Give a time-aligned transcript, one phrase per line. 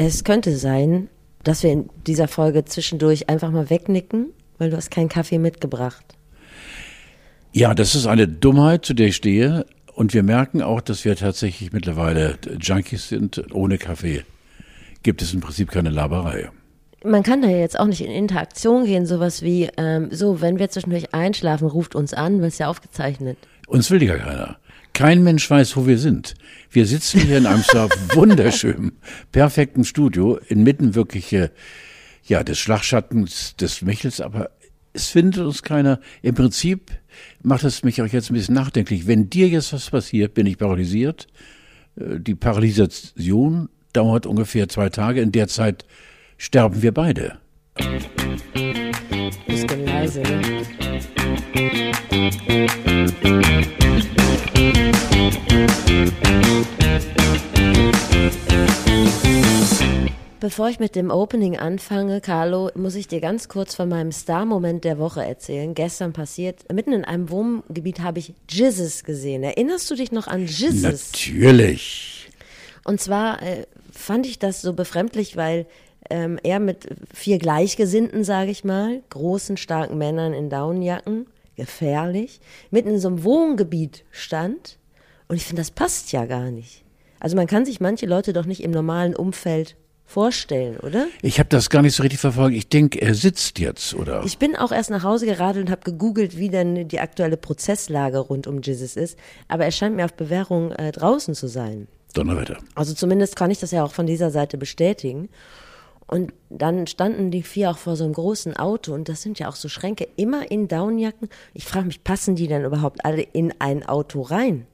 [0.00, 1.08] Es könnte sein,
[1.42, 6.04] dass wir in dieser Folge zwischendurch einfach mal wegnicken, weil du hast keinen Kaffee mitgebracht.
[7.52, 9.66] Ja, das ist eine Dummheit, zu der ich stehe.
[9.92, 13.42] Und wir merken auch, dass wir tatsächlich mittlerweile Junkies sind.
[13.52, 14.22] Ohne Kaffee
[15.02, 16.48] gibt es im Prinzip keine Laberei.
[17.02, 20.70] Man kann da jetzt auch nicht in Interaktion gehen, sowas wie, ähm, so, wenn wir
[20.70, 23.36] zwischendurch einschlafen, ruft uns an, weil es ja aufgezeichnet.
[23.66, 24.58] Uns will ja keiner.
[24.98, 26.34] Kein Mensch weiß, wo wir sind.
[26.72, 27.62] Wir sitzen hier in einem
[28.14, 28.98] wunderschönen,
[29.30, 31.50] perfekten Studio, inmitten wirklich, äh,
[32.24, 34.50] ja, des Schlagschattens des Michels, aber
[34.92, 36.00] es findet uns keiner.
[36.20, 36.90] Im Prinzip
[37.44, 39.06] macht es mich auch jetzt ein bisschen nachdenklich.
[39.06, 41.28] Wenn dir jetzt was passiert, bin ich paralysiert.
[41.94, 45.20] Äh, die Paralysation dauert ungefähr zwei Tage.
[45.20, 45.84] In der Zeit
[46.38, 47.38] sterben wir beide.
[49.46, 50.58] Bisschen leise, ne?
[60.40, 64.82] Bevor ich mit dem Opening anfange, Carlo, muss ich dir ganz kurz von meinem Star-Moment
[64.84, 65.74] der Woche erzählen.
[65.74, 69.42] Gestern passiert, mitten in einem Wohngebiet habe ich Jizzes gesehen.
[69.42, 71.12] Erinnerst du dich noch an Jizzes?
[71.12, 72.30] Natürlich.
[72.84, 75.66] Und zwar äh, fand ich das so befremdlich, weil
[76.08, 82.88] ähm, er mit vier Gleichgesinnten, sage ich mal, großen, starken Männern in Daunenjacken, gefährlich, mitten
[82.88, 84.78] in so einem Wohngebiet stand.
[85.28, 86.84] Und ich finde, das passt ja gar nicht.
[87.20, 91.06] Also man kann sich manche Leute doch nicht im normalen Umfeld vorstellen, oder?
[91.20, 92.56] Ich habe das gar nicht so richtig verfolgt.
[92.56, 94.22] Ich denke, er sitzt jetzt, oder?
[94.24, 98.18] Ich bin auch erst nach Hause geradelt und habe gegoogelt, wie denn die aktuelle Prozesslage
[98.18, 99.18] rund um Jesus ist.
[99.48, 101.88] Aber er scheint mir auf Bewährung äh, draußen zu sein.
[102.14, 102.56] Donnerwetter.
[102.74, 105.28] Also zumindest kann ich das ja auch von dieser Seite bestätigen.
[106.06, 109.50] Und dann standen die vier auch vor so einem großen Auto und das sind ja
[109.50, 111.28] auch so Schränke, immer in Downjacken.
[111.52, 114.66] Ich frage mich, passen die denn überhaupt alle in ein Auto rein?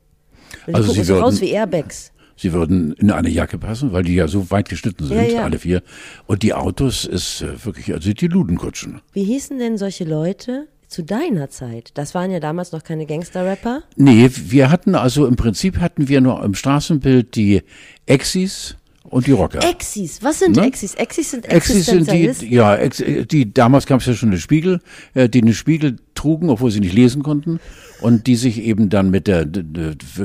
[0.67, 2.11] Die Also sie so würden- raus wie Airbags.
[2.37, 5.43] Sie würden in eine Jacke passen, weil die ja so weit geschnitten sind, Ja, ja.
[5.45, 5.83] alle vier.
[6.27, 9.01] Und die Autos ist äh, wirklich, also die Ludenkutschen.
[9.13, 11.93] Wie hießen denn solche Leute zu deiner Zeit?
[11.95, 13.85] Das waren ja damals noch keine Gangster-Rapper.
[13.97, 17.63] Nee, wir hatten also im Prinzip hatten wir nur im Straßenbild die
[18.07, 19.61] Exis und die Rocker.
[19.69, 20.67] Exis, was sind Ne?
[20.67, 20.95] Exis?
[20.95, 24.81] Exis sind Exis sind die, ja, Ex, die, damals gab es ja schon eine Spiegel,
[25.15, 27.61] äh, die einen Spiegel trugen, obwohl sie nicht lesen konnten,
[28.01, 29.47] und die sich eben dann mit der,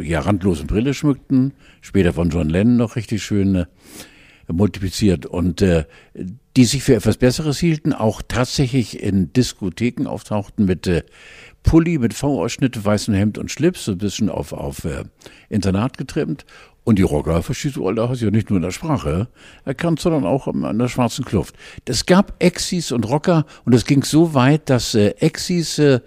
[0.02, 3.66] ja, randlosen Brille schmückten, später von John Lennon noch richtig schön
[4.48, 5.84] multipliziert, und äh,
[6.56, 11.04] die sich für etwas Besseres hielten, auch tatsächlich in Diskotheken auftauchten mit äh,
[11.64, 15.04] Pulli, mit V-Ausschnitt, weißem Hemd und Schlips, so ein bisschen auf, auf äh,
[15.50, 16.46] Internat getrimmt.
[16.90, 19.28] Und die Rocker, verstehst du, Alter, hast ja nicht nur in der Sprache
[19.64, 21.54] erkannt, sondern auch an der schwarzen Kluft.
[21.86, 26.00] Es gab Exis und Rocker und es ging so weit, dass äh, Exis, äh,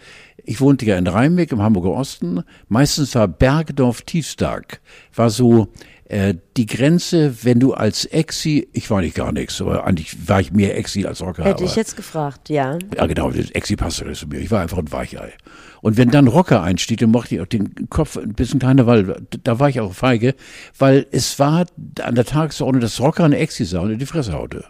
[0.42, 4.80] ich wohnte ja in Rheinbeck im Hamburger Osten, meistens war Bergedorf Tiefstark,
[5.14, 5.68] war so
[6.04, 10.40] äh, die Grenze, wenn du als Exi, ich war nicht gar nichts, aber eigentlich war
[10.40, 11.44] ich mehr Exi als Rocker.
[11.44, 12.78] Hätte ich jetzt gefragt, ja.
[12.96, 14.38] ja, genau, Exi passte nicht zu mir.
[14.38, 15.32] Ich war einfach ein Weichei.
[15.80, 19.16] Und wenn dann Rocker einstieg, dann mochte ich auch den Kopf ein bisschen kleiner, weil
[19.42, 20.34] da war ich auch feige,
[20.78, 21.66] weil es war
[22.02, 24.64] an der Tagesordnung, dass Rocker eine Exi sah und in die Fresse haute.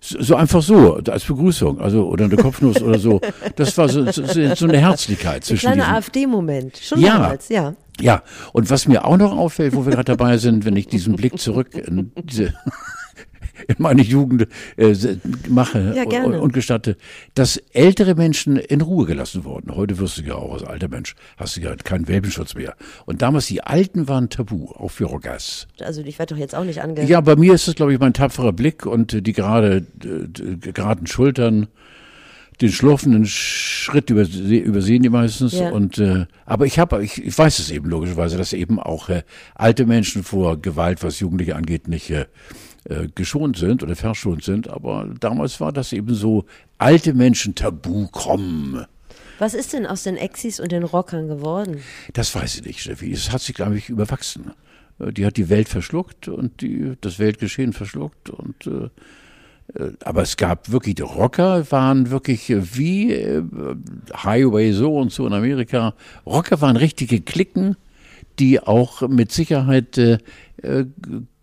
[0.00, 3.20] So einfach so, als Begrüßung, also oder eine Kopfnuss oder so.
[3.56, 5.96] Das war so, so, so eine Herzlichkeit zwischen Kleiner diesen.
[5.96, 6.78] AfD-Moment.
[6.78, 7.14] Schon Ja.
[7.14, 7.74] damals, ja.
[8.00, 8.22] Ja,
[8.52, 11.38] und was mir auch noch auffällt, wo wir gerade dabei sind, wenn ich diesen Blick
[11.38, 12.54] zurück in diese
[13.66, 14.94] in meine Jugend äh,
[15.48, 16.26] mache Ja, gerne.
[16.26, 16.96] und, und gestatte,
[17.34, 19.74] dass ältere Menschen in Ruhe gelassen wurden.
[19.74, 22.76] Heute wirst du ja auch als alter Mensch, hast du ja keinen Welpenschutz mehr.
[23.04, 25.66] Und damals die Alten waren tabu, auch für Rockers.
[25.80, 27.04] Also ich werde doch jetzt auch nicht ange...
[27.04, 30.56] Ja, bei mir ist es, glaube ich, mein tapferer Blick und äh, die gerade äh,
[30.56, 31.68] geraden Schultern,
[32.60, 35.52] den schlurfenden Schritt überse übersehen die meistens.
[35.52, 35.70] Ja.
[35.70, 39.22] Und äh, aber ich habe, ich, ich weiß es eben logischerweise, dass eben auch äh,
[39.54, 42.26] alte Menschen vor Gewalt, was Jugendliche angeht, nicht äh,
[42.84, 44.68] äh, geschont sind oder verschont sind.
[44.68, 46.44] Aber damals war das eben so
[46.78, 48.84] alte Menschen tabu kommen.
[49.38, 51.80] Was ist denn aus den Exis und den Rockern geworden?
[52.12, 53.12] Das weiß ich nicht, Steffi.
[53.12, 54.52] Es hat sich, glaube ich, überwachsen.
[54.98, 58.88] Äh, Die hat die Welt verschluckt und die, das Weltgeschehen verschluckt und äh, äh,
[60.04, 63.42] aber es gab wirklich, die Rocker waren wirklich äh, wie äh,
[64.14, 65.94] Highway so und so in Amerika.
[66.26, 67.76] Rocker waren richtige Klicken,
[68.38, 70.18] die auch mit Sicherheit äh,
[70.62, 70.86] äh,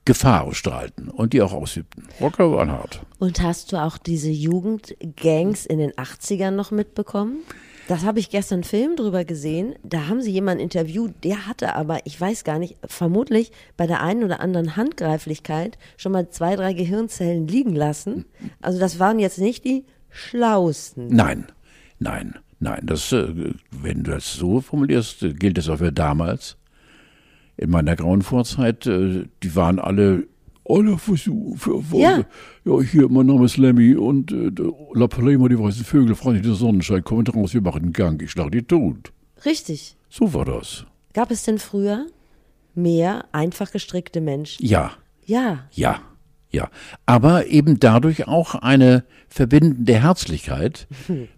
[0.05, 2.03] Gefahr ausstrahlten und die auch ausübten.
[2.21, 3.01] Rocker waren hart.
[3.17, 7.39] Und hast du auch diese Jugendgangs in den 80ern noch mitbekommen?
[7.87, 9.75] Das habe ich gestern einen Film drüber gesehen.
[9.83, 14.01] Da haben sie jemanden interviewt, der hatte aber, ich weiß gar nicht, vermutlich bei der
[14.01, 18.25] einen oder anderen Handgreiflichkeit schon mal zwei, drei Gehirnzellen liegen lassen.
[18.61, 21.07] Also das waren jetzt nicht die schlausten.
[21.09, 21.45] Nein,
[21.99, 22.81] nein, nein.
[22.83, 26.57] Das, äh, wenn du das so formulierst, äh, gilt das auch für damals.
[27.57, 30.27] In meiner grauen Vorzeit, äh, die waren alle
[30.67, 32.03] Alle Versuche für Folge.
[32.03, 32.25] Ja.
[32.65, 32.81] Ja.
[32.81, 34.51] hier, mein Name ist Lemmy und äh,
[34.93, 38.31] La Palema, die weißen Vögel, Freunde der Sonnenschein, kommt raus, wir machen einen Gang, ich
[38.31, 39.11] schlag die tot.
[39.45, 39.95] Richtig.
[40.09, 40.85] So war das.
[41.13, 42.07] Gab es denn früher
[42.73, 44.65] mehr einfach gestrickte Menschen?
[44.65, 44.93] Ja,
[45.25, 45.65] Ja.
[45.71, 45.99] ja,
[46.49, 46.69] ja.
[47.05, 50.87] Aber eben dadurch auch eine verbindende Herzlichkeit,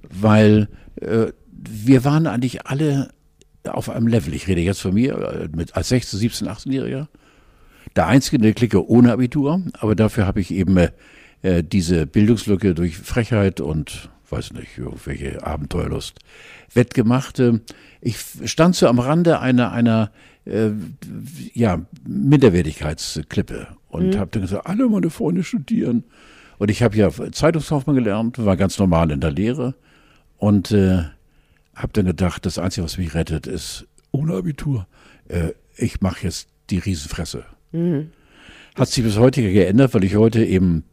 [0.09, 0.69] weil
[1.01, 3.09] äh, wir waren eigentlich alle
[3.67, 4.33] auf einem Level.
[4.33, 7.07] Ich rede jetzt von mir äh, mit als 16, 17, 18-Jähriger.
[7.95, 10.91] Der einzige in der Clique ohne Abitur, aber dafür habe ich eben äh,
[11.41, 16.19] äh, diese Bildungslücke durch Frechheit und weiß nicht, irgendwelche Abenteuerlust
[16.73, 17.39] wettgemacht.
[17.39, 17.59] Äh,
[18.01, 20.11] Ich stand so am Rande einer einer
[20.45, 20.71] äh,
[21.53, 26.03] ja, Minderwertigkeitsklippe und habe dann gesagt, alle meine Freunde studieren.
[26.57, 29.75] Und ich habe ja Zeitungskaufmann gelernt, war ganz normal in der Lehre
[30.37, 31.03] und äh,
[31.75, 34.87] habe dann gedacht, das Einzige, was mich rettet, ist ohne Abitur.
[35.27, 37.45] Äh, ich mache jetzt die Riesenfresse.
[38.75, 40.83] Hat sich bis heute geändert, weil ich heute eben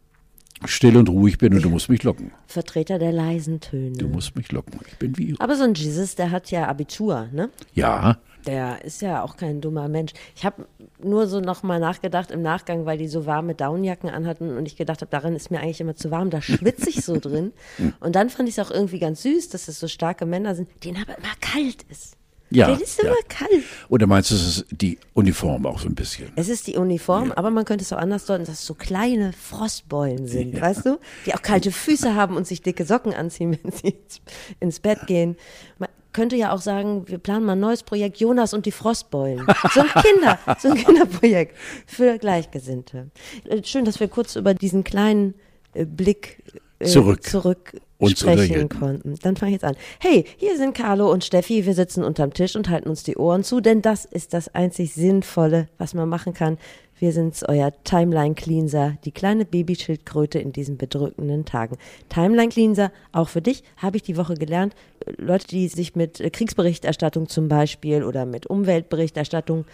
[0.64, 2.32] still und ruhig bin und du musst mich locken.
[2.46, 3.96] Vertreter der leisen Töne.
[3.98, 4.80] Du musst mich locken.
[4.86, 5.34] Ich bin wie.
[5.38, 7.50] Aber so ein Jesus, der hat ja Abitur, ne?
[7.74, 10.12] Ja, Der ist ja auch kein dummer Mensch.
[10.36, 10.66] Ich habe
[11.02, 15.00] nur so nochmal nachgedacht im Nachgang, weil die so warme Downjacken anhatten und ich gedacht
[15.00, 17.52] habe, darin ist mir eigentlich immer zu warm, da schwitze ich so drin.
[18.00, 20.68] Und dann fand ich es auch irgendwie ganz süß, dass es so starke Männer sind,
[20.84, 22.16] denen aber immer kalt ist.
[22.54, 22.66] Ja.
[22.66, 23.08] denen ist ja.
[23.08, 23.64] immer kalt.
[23.88, 26.32] Oder meinst du, es ist die Uniform auch so ein bisschen?
[26.36, 29.32] Es ist die Uniform, aber man könnte es auch anders deuten, dass es so kleine
[29.32, 30.98] Frostbeulen sind, weißt du?
[31.26, 34.20] Die auch kalte Füße haben und sich dicke Socken anziehen, wenn sie ins,
[34.60, 35.36] ins Bett gehen.
[35.78, 39.46] Man könnte ja auch sagen, wir planen mal ein neues Projekt, Jonas und die Frostbeulen.
[39.72, 41.56] So ein Kinder, so ein Kinderprojekt
[41.86, 43.10] für Gleichgesinnte.
[43.48, 45.34] Äh, Schön, dass wir kurz über diesen kleinen
[45.74, 46.42] äh, Blick
[46.78, 47.22] äh, Zurück.
[47.24, 47.74] zurück
[48.04, 49.14] Uns sprechen konnten.
[49.22, 49.76] Dann fange ich jetzt an.
[49.98, 51.66] Hey, hier sind Carlo und Steffi.
[51.66, 54.94] Wir sitzen unterm Tisch und halten uns die Ohren zu, denn das ist das einzig
[54.94, 56.58] Sinnvolle, was man machen kann.
[56.96, 61.76] Wir sind's, euer Timeline Cleanser, die kleine Babyschildkröte in diesen bedrückenden Tagen.
[62.08, 64.74] Timeline Cleanser, auch für dich, habe ich die Woche gelernt.
[65.18, 69.64] Leute, die sich mit Kriegsberichterstattung zum Beispiel oder mit Umweltberichterstattung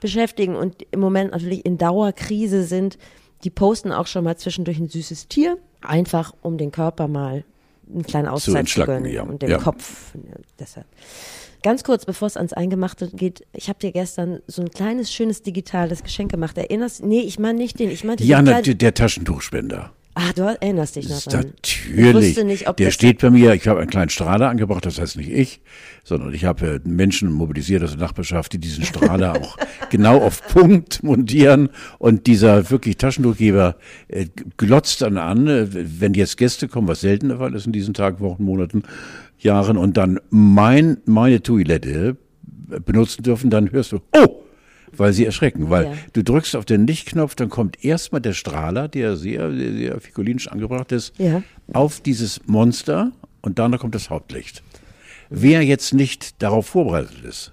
[0.00, 2.98] beschäftigen und im Moment natürlich in Dauerkrise sind,
[3.42, 7.44] die posten auch schon mal zwischendurch ein süßes Tier, einfach um den Körper mal
[7.92, 9.22] einen kleinen Auszeit zu, entschlacken, gönnen ja.
[9.22, 9.58] und den Ja.
[9.58, 10.12] Kopf.
[10.58, 10.86] Deshalb.
[11.62, 15.42] Ganz kurz, bevor es ans Eingemachte geht, ich habe dir gestern so ein kleines, schönes
[15.42, 16.56] digitales Geschenk gemacht.
[16.58, 19.92] Erinnerst Nee, ich meine nicht den, ich meinte Ja, der, der Taschentuchspender.
[20.18, 21.52] Ah, du erinnerst dich noch dran.
[21.62, 22.28] Ich natürlich.
[22.28, 25.18] wusste nicht, ob der steht bei mir, ich habe einen kleinen Strahler angebracht, das heißt
[25.18, 25.60] nicht ich,
[26.04, 29.58] sondern ich habe äh, Menschen mobilisiert aus der Nachbarschaft, die diesen Strahler auch
[29.90, 31.68] genau auf Punkt montieren.
[31.98, 33.76] Und dieser wirklich Taschentuchgeber
[34.08, 34.24] äh,
[34.56, 37.92] glotzt dann an, äh, wenn jetzt Gäste kommen, was selten der Fall ist in diesen
[37.92, 38.84] Tagen, Wochen, Monaten,
[39.36, 42.16] Jahren, und dann mein, meine Toilette
[42.86, 44.35] benutzen dürfen, dann hörst du, oh!
[44.98, 45.92] Weil sie erschrecken, weil Ja.
[46.12, 50.48] du drückst auf den Lichtknopf, dann kommt erstmal der Strahler, der sehr, sehr, sehr figurinisch
[50.48, 51.42] angebracht ist, Ja.
[51.72, 53.12] auf dieses Monster
[53.42, 54.62] und danach kommt das Hauptlicht.
[55.30, 57.52] Wer jetzt nicht darauf vorbereitet ist,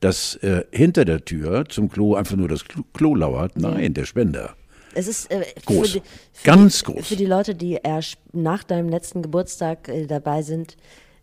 [0.00, 4.04] dass äh, hinter der Tür zum Klo einfach nur das Klo, Klo lauert, nein, der
[4.04, 4.54] Spender.
[4.94, 5.92] Es ist äh, Groß.
[5.92, 7.06] Für die, für Ganz die, groß.
[7.08, 10.76] Für die Leute, die erst nach deinem letzten Geburtstag äh, dabei sind,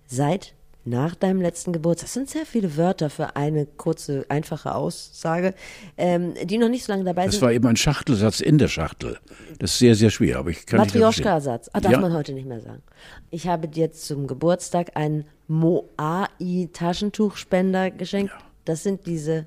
[0.08, 0.54] seit
[0.84, 2.08] nach deinem letzten Geburtstag.
[2.08, 5.54] Das sind sehr viele Wörter für eine kurze, einfache Aussage,
[5.98, 7.44] ähm, die noch nicht so lange dabei Das sind.
[7.44, 9.20] war eben ein Schachtelsatz in der Schachtel.
[9.60, 11.70] Das ist sehr, sehr schwer, aber ich kann Matrioschka-Satz.
[11.74, 12.00] Ah, darf Ja.
[12.00, 12.82] man heute nicht mehr sagen.
[13.30, 18.34] Ich habe dir zum Geburtstag einen Moai-Taschentuchspender geschenkt.
[18.66, 19.46] Das sind diese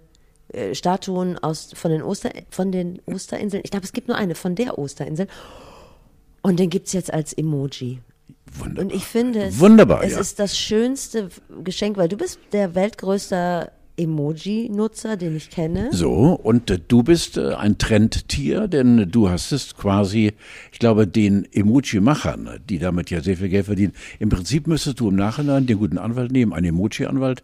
[0.52, 3.62] äh, Statuen aus, von, den Oster, von den Osterinseln.
[3.64, 5.26] Ich glaube, es gibt nur eine von der Osterinsel.
[6.42, 8.00] Und den gibt es jetzt als Emoji.
[8.56, 8.84] Wunderbar.
[8.84, 10.20] Und ich finde, es, Wunderbar, es ja.
[10.20, 11.28] ist das schönste
[11.62, 15.88] Geschenk, weil du bist der weltgrößte Emoji-Nutzer, den ich kenne.
[15.92, 20.32] So, und äh, du bist äh, ein Trendtier, denn du hast es quasi,
[20.72, 23.92] ich glaube, den Emoji-Machern, die damit ja sehr viel Geld verdienen.
[24.18, 27.42] Im Prinzip müsstest du im Nachhinein den guten Anwalt nehmen, einen Emoji-Anwalt,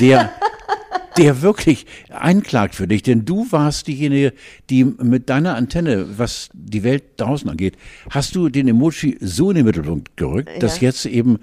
[0.00, 0.30] der,
[1.18, 4.32] der wirklich einklagt für dich, denn du warst diejenige,
[4.70, 7.76] die mit deiner Antenne, was die Welt draußen angeht,
[8.10, 10.88] hast du den Emoji so in den Mittelpunkt gerückt, dass Ja.
[10.88, 11.38] jetzt eben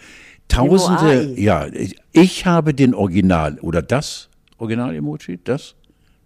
[0.48, 4.30] Tausende, ja, ich- ich habe den Original oder das
[4.60, 5.74] Original-Emoji, das,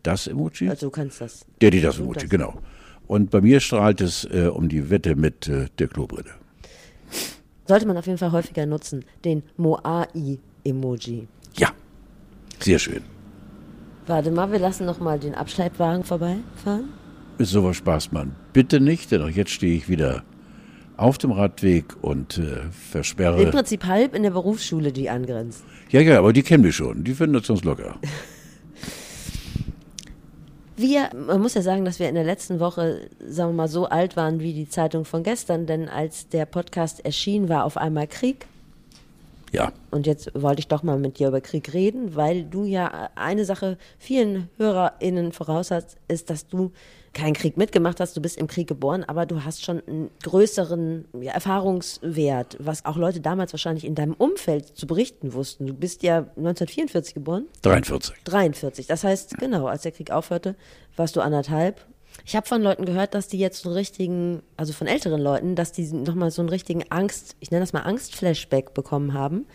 [0.04, 1.46] das Emoji, Also du kannst das.
[1.62, 2.30] der, die das Emoji, das.
[2.30, 2.60] genau.
[3.08, 6.32] Und bei mir strahlt es äh, um die Wette mit äh, der Klobrille.
[7.66, 11.28] Sollte man auf jeden Fall häufiger nutzen, den Moai-Emoji.
[11.58, 11.70] Ja,
[12.60, 13.02] sehr schön.
[14.10, 16.90] Warte mal, wir lassen noch mal den Abschleppwagen vorbeifahren.
[17.38, 18.36] Ist sowas Spaß, Mann.
[18.54, 20.24] Bitte nicht, denn auch jetzt stehe ich wieder
[20.98, 23.46] auf dem Radweg und äh, Im versperre.
[23.52, 25.64] Prinzip halb in der Berufsschule, die angrenzt.
[25.92, 27.04] Ja, ja, aber die kennen mich schon.
[27.04, 28.00] Die finden das ganz locker.
[30.76, 33.86] Wir, man muss ja sagen, dass wir in der letzten Woche, sagen wir mal, so
[33.86, 38.08] alt waren wie die Zeitung von gestern, denn als der Podcast erschien, war auf einmal
[38.08, 38.48] Krieg.
[39.52, 39.72] Ja.
[39.92, 43.46] Und jetzt wollte ich doch mal mit dir über Krieg reden, weil du ja eine
[43.46, 46.72] Sache vielen HörerInnen voraus hast, ist, dass du
[47.14, 51.06] keinen Krieg mitgemacht hast, du bist im Krieg geboren, aber du hast schon einen größeren
[51.22, 55.66] ja, Erfahrungswert, was auch Leute damals wahrscheinlich in deinem Umfeld zu berichten wussten.
[55.66, 57.46] Du bist ja 1944 geboren?
[57.64, 58.16] 43.
[58.24, 58.88] 43.
[58.88, 60.56] Das heißt, genau, als der Krieg aufhörte,
[60.96, 61.86] warst du anderthalb.
[62.30, 65.56] Ich habe von Leuten gehört, dass die jetzt so einen richtigen, also von älteren Leuten,
[65.56, 69.48] dass die nochmal so einen richtigen Angst, ich nenne das mal Angstflashback bekommen haben,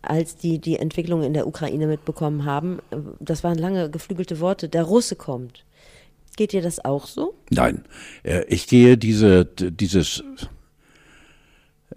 [0.00, 2.78] als die die Entwicklung in der Ukraine mitbekommen haben.
[3.18, 4.68] Das waren lange geflügelte Worte.
[4.68, 5.64] Der Russe kommt.
[6.36, 7.34] Geht dir das auch so?
[7.50, 7.84] Nein,
[8.22, 10.22] äh, ich gehe diese, dieses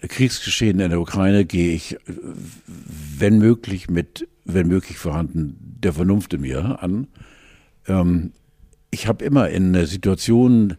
[0.02, 6.42] Kriegsgeschehen in der Ukraine gehe ich, wenn möglich, mit, wenn möglich vorhanden, der Vernunft in
[6.42, 7.08] mir an.
[7.88, 8.32] Ähm,
[8.94, 10.78] ich habe immer in Situationen,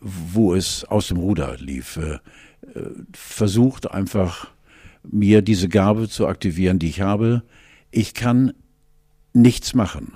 [0.00, 2.18] wo es aus dem Ruder lief, äh,
[3.12, 4.48] versucht einfach
[5.02, 7.42] mir diese Gabe zu aktivieren, die ich habe.
[7.90, 8.52] Ich kann
[9.32, 10.12] nichts machen.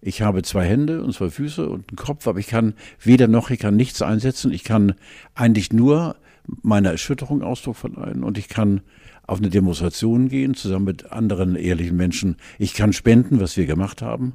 [0.00, 3.50] Ich habe zwei Hände und zwei Füße und einen Kopf, aber ich kann weder noch,
[3.50, 4.50] ich kann nichts einsetzen.
[4.50, 4.94] Ich kann
[5.34, 6.16] eigentlich nur
[6.62, 8.80] meiner Erschütterung Ausdruck verleihen und ich kann
[9.26, 12.36] auf eine Demonstration gehen, zusammen mit anderen ehrlichen Menschen.
[12.58, 14.34] Ich kann spenden, was wir gemacht haben.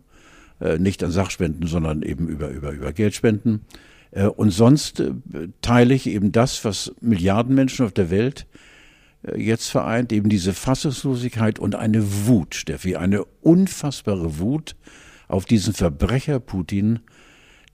[0.62, 3.62] Äh, nicht an Sachspenden, sondern eben über, über, über Geldspenden.
[4.12, 5.12] Äh, und sonst äh,
[5.62, 8.46] teile ich eben das, was Milliarden Menschen auf der Welt
[9.36, 14.76] jetzt vereint, eben diese Fassungslosigkeit und eine Wut, Steffi, eine unfassbare Wut
[15.28, 17.02] auf diesen Verbrecher Putin,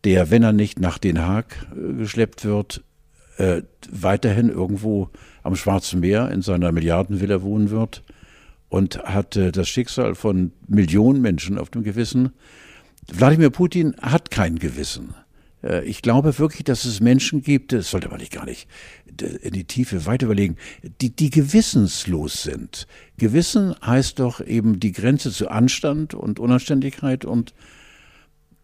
[0.03, 1.55] der, wenn er nicht nach Den Haag
[1.97, 2.83] geschleppt wird,
[3.89, 5.09] weiterhin irgendwo
[5.41, 8.03] am Schwarzen Meer in seiner Milliardenvilla wohnen wird
[8.67, 12.33] und hat das Schicksal von Millionen Menschen auf dem Gewissen.
[13.11, 15.13] Wladimir Putin hat kein Gewissen.
[15.63, 18.67] Äh, ich glaube wirklich, dass es Menschen gibt, das sollte man nicht gar nicht
[19.41, 20.57] in die Tiefe weiter überlegen,
[21.01, 22.87] die, die gewissenslos sind.
[23.17, 27.53] Gewissen heißt doch eben die Grenze zu Anstand und Unanständigkeit und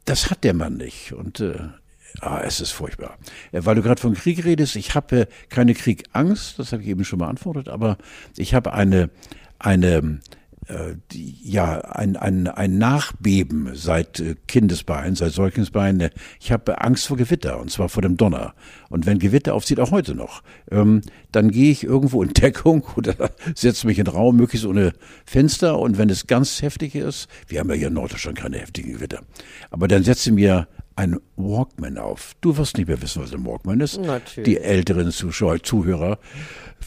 [0.06, 1.14] das hat der Mann nicht.
[1.14, 1.58] Und äh,
[2.20, 3.18] ah, es ist furchtbar.
[3.52, 7.06] Äh, weil du gerade von Krieg redest, ich habe keine Kriegangst, das habe ich eben
[7.06, 7.98] schon beantwortet, aber
[8.38, 9.10] ich habe eine,
[9.60, 10.20] eine äh,
[11.12, 16.10] die, ja, ein, ein, ein Nachbeben seit äh, Kindesbein, seit Säuglingsbein.
[16.40, 18.54] Ich habe Angst vor Gewitter, und zwar vor dem Donner.
[18.90, 20.42] Und wenn Gewitter aufzieht, auch heute noch,
[20.72, 21.02] ähm,
[21.32, 24.94] dann gehe ich irgendwo in Deckung oder setze mich in den Raum, möglichst ohne
[25.26, 25.80] Fenster.
[25.80, 29.22] Und wenn es ganz heftig ist, wir haben ja hier in Norddeutschland keine heftigen Gewitter,
[29.72, 32.36] aber dann setze ich mir ein Walkman auf.
[32.42, 34.00] Du wirst nicht mehr wissen, was ein Walkman ist.
[34.00, 34.46] Natürlich.
[34.46, 36.20] Die älteren Zuschauer, Zuhörer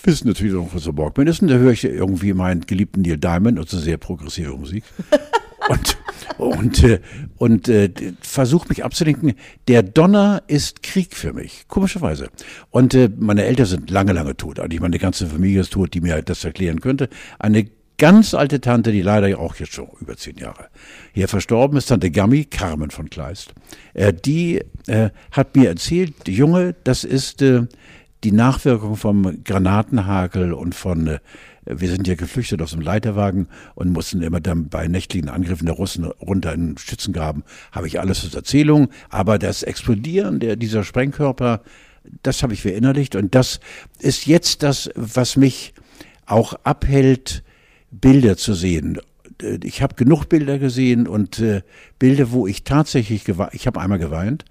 [0.04, 1.42] wissen natürlich noch, was ein Walkman ist.
[1.42, 4.84] Und da höre ich irgendwie meinen geliebten Neil Diamond und so sehr progressive Musik.
[5.68, 5.96] und
[6.38, 7.00] und, äh,
[7.36, 9.34] und äh, versuche mich abzudenken.
[9.68, 12.28] Der Donner ist Krieg für mich, komischerweise.
[12.70, 14.60] Und äh, meine Eltern sind lange, lange tot.
[14.60, 17.08] Eigentlich meine ganze Familie ist tot, die mir das erklären könnte.
[17.38, 20.68] Eine ganz alte Tante, die leider auch jetzt schon über zehn Jahre
[21.12, 23.54] hier verstorben ist, Tante Gammi, Carmen von Kleist,
[23.94, 27.66] äh, die äh, hat mir erzählt, Junge, das ist äh,
[28.24, 31.18] die Nachwirkung vom Granatenhagel und von äh,
[31.66, 35.74] wir sind ja geflüchtet aus dem Leiterwagen und mussten immer dann bei nächtlichen Angriffen der
[35.74, 37.42] Russen runter in den Schützengraben.
[37.72, 38.88] Habe ich alles als Erzählung.
[39.08, 41.62] Aber das Explodieren der, dieser Sprengkörper,
[42.22, 43.16] das habe ich verinnerlicht.
[43.16, 43.58] Und das
[43.98, 45.74] ist jetzt das, was mich
[46.24, 47.42] auch abhält,
[47.90, 48.98] Bilder zu sehen.
[49.62, 51.62] Ich habe genug Bilder gesehen und äh,
[51.98, 54.44] Bilder, wo ich tatsächlich geweint, ich habe einmal geweint.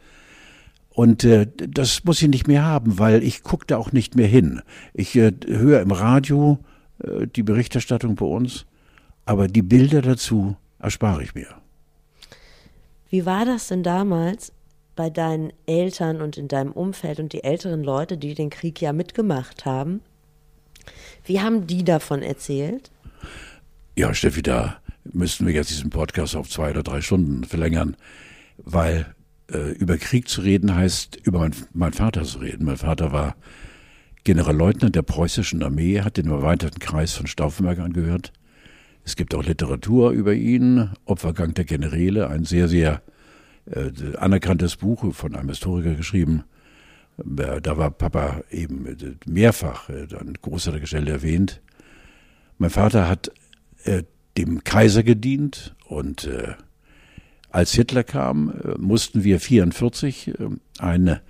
[0.89, 4.27] Und äh, das muss ich nicht mehr haben, weil ich gucke da auch nicht mehr
[4.27, 4.61] hin.
[4.93, 6.59] Ich äh, höre im Radio
[7.03, 8.65] äh, die Berichterstattung bei uns,
[9.25, 11.47] aber die Bilder dazu erspare ich mir.
[13.09, 14.53] Wie war das denn damals
[14.95, 18.93] bei deinen Eltern und in deinem Umfeld und die älteren Leute, die den Krieg ja
[18.93, 20.01] mitgemacht haben?
[21.25, 22.91] Wie haben die davon erzählt?
[23.97, 27.95] Ja, Steffi, da müssten wir jetzt diesen Podcast auf zwei oder drei Stunden verlängern,
[28.57, 29.05] weil
[29.49, 32.65] äh, über Krieg zu reden heißt, über mein, meinen Vater zu reden.
[32.65, 33.37] Mein Vater war
[34.25, 38.33] Generalleutnant der preußischen Armee, hat den erweiterten Kreis von Stauffenberg angehört.
[39.05, 43.01] Es gibt auch Literatur über ihn, Opfergang der Generäle, ein sehr, sehr
[43.65, 46.43] äh, anerkanntes Buch von einem Historiker geschrieben.
[47.17, 51.61] Äh, da war Papa eben äh, mehrfach äh, an großer Stelle erwähnt.
[52.57, 53.31] Mein Vater hat
[53.85, 54.03] äh,
[54.37, 56.53] dem Kaiser gedient und äh,
[57.49, 60.33] als Hitler kam, äh, mussten wir 44 äh,
[60.77, 61.21] eine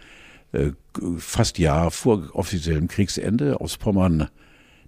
[0.53, 0.71] äh,
[1.17, 4.29] fast Jahr vor offiziellem Kriegsende aus Pommern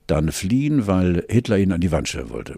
[0.07, 2.55] dann fliehen, weil Hitler ihn an die Wand stellen wollte.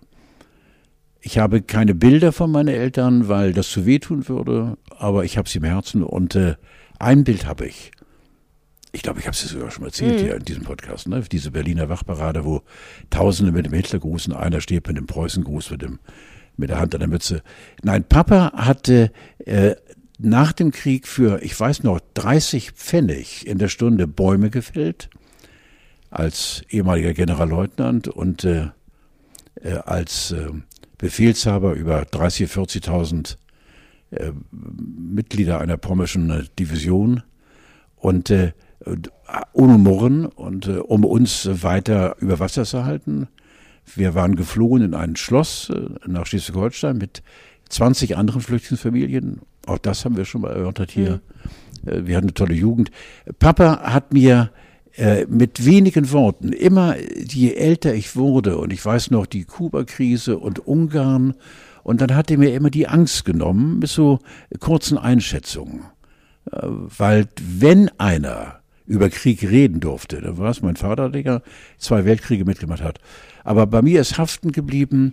[1.19, 5.49] Ich habe keine Bilder von meinen Eltern, weil das zu wehtun würde, aber ich habe
[5.49, 6.55] sie im Herzen und äh,
[6.99, 7.91] ein Bild habe ich.
[8.91, 10.23] Ich glaube, ich habe es sogar schon erzählt mhm.
[10.23, 11.23] hier in diesem Podcast, ne?
[11.31, 12.63] Diese Berliner Wachparade, wo
[13.09, 15.99] Tausende mit dem Hitlergruß und einer steht mit dem Preußengruß mit dem
[16.57, 17.41] mit der Hand an der Mütze.
[17.83, 19.11] Nein, Papa hatte
[19.45, 19.75] äh,
[20.17, 25.09] nach dem Krieg für, ich weiß noch, 30 Pfennig in der Stunde Bäume gefällt,
[26.09, 28.71] als ehemaliger Generalleutnant und äh,
[29.61, 30.49] äh, als äh,
[30.97, 33.37] Befehlshaber über 30.000, 40.000
[34.11, 37.23] äh, Mitglieder einer pommerschen äh, Division
[37.95, 38.51] und äh,
[39.53, 43.27] ohne Murren und äh, um uns weiter über Wasser zu halten.
[43.95, 47.23] Wir waren geflohen in ein Schloss äh, nach Schleswig-Holstein mit
[47.69, 49.41] 20 anderen Flüchtlingsfamilien.
[49.65, 51.21] Auch das haben wir schon mal erörtert hier.
[51.83, 52.07] Mhm.
[52.07, 52.91] Wir hatten eine tolle Jugend.
[53.39, 54.51] Papa hat mir
[54.95, 60.37] äh, mit wenigen Worten, immer je älter ich wurde, und ich weiß noch die Kuba-Krise
[60.37, 61.35] und Ungarn,
[61.83, 64.19] und dann hat er mir immer die Angst genommen mit so
[64.59, 65.85] kurzen Einschätzungen.
[66.51, 68.58] Äh, weil wenn einer
[68.89, 71.43] über Krieg reden durfte, dann war es mein Vater, der
[71.77, 72.99] zwei Weltkriege mitgemacht hat.
[73.43, 75.11] Aber bei mir ist haften geblieben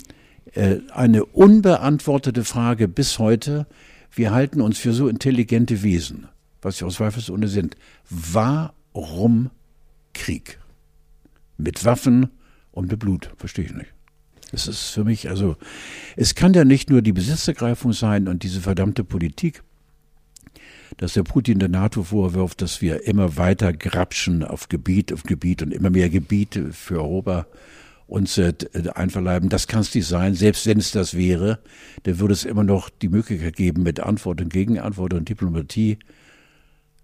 [0.55, 3.67] äh, eine unbeantwortete Frage bis heute.
[4.11, 6.27] Wir halten uns für so intelligente Wesen,
[6.63, 7.77] was wir aus zweifelsohne sind.
[8.09, 9.51] Warum
[10.15, 10.59] Krieg.
[11.59, 12.31] Mit Waffen
[12.73, 13.93] und mit Blut, verstehe ich nicht.
[14.53, 15.57] Es ist für mich, also,
[16.17, 19.63] es kann ja nicht nur die Besitzergreifung sein und diese verdammte Politik,
[20.97, 25.63] dass der Putin der NATO vorwirft, dass wir immer weiter grapschen auf Gebiet auf Gebiet
[25.63, 27.47] und immer mehr Gebiete für Europa
[28.07, 28.55] uns äh,
[28.95, 29.49] einverleiben.
[29.49, 30.35] Das kann es nicht sein.
[30.35, 31.59] Selbst wenn es das wäre,
[32.05, 35.99] dann würde es immer noch die Möglichkeit geben, mit Antwort und Gegenantwort und Diplomatie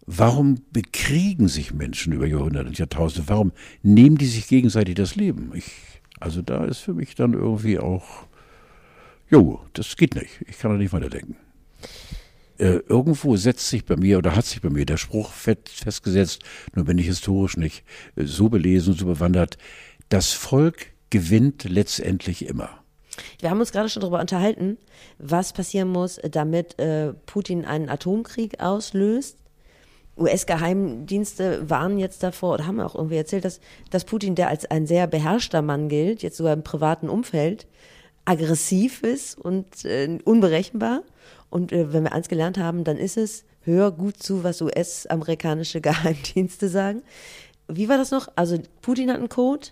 [0.06, 3.28] Warum bekriegen sich Menschen über Jahrhunderte und Jahrtausende?
[3.28, 5.52] Warum nehmen die sich gegenseitig das Leben?
[5.54, 5.70] Ich,
[6.18, 8.26] also da ist für mich dann irgendwie auch,
[9.30, 10.40] jo, das geht nicht.
[10.48, 11.36] Ich kann da nicht weiterdenken.
[12.62, 16.44] Äh, irgendwo setzt sich bei mir oder hat sich bei mir der Spruch festgesetzt,
[16.76, 17.82] nur bin ich historisch nicht
[18.14, 19.58] äh, so belesen, so bewandert,
[20.10, 22.70] das Volk gewinnt letztendlich immer.
[23.40, 24.78] Wir haben uns gerade schon darüber unterhalten,
[25.18, 29.38] was passieren muss, damit äh, Putin einen Atomkrieg auslöst.
[30.16, 33.58] US-Geheimdienste waren jetzt davor oder haben auch irgendwie erzählt, dass,
[33.90, 37.66] dass Putin, der als ein sehr beherrschter Mann gilt, jetzt sogar im privaten Umfeld,
[38.24, 41.02] aggressiv ist und äh, unberechenbar.
[41.52, 45.80] Und äh, wenn wir eins gelernt haben, dann ist es, hör gut zu, was US-amerikanische
[45.82, 47.02] Geheimdienste sagen.
[47.68, 48.28] Wie war das noch?
[48.34, 49.68] Also Putin hat einen Code,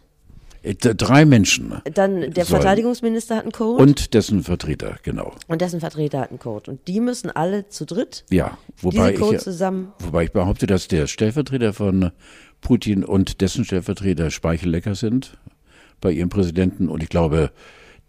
[0.63, 1.81] äh, drei Menschen.
[1.95, 2.61] Dann der sollen.
[2.61, 3.83] Verteidigungsminister hat einen Code.
[3.83, 5.35] Und dessen Vertreter, genau.
[5.49, 6.71] Und dessen Vertreter hat einen Code.
[6.71, 9.93] Und die müssen alle zu dritt ja, wobei Code ich, zusammen.
[10.01, 12.11] Wobei ich behaupte, dass der Stellvertreter von
[12.61, 15.39] Putin und dessen Stellvertreter Speichellecker sind
[16.03, 16.89] bei ihrem Präsidenten.
[16.89, 17.51] Und ich glaube,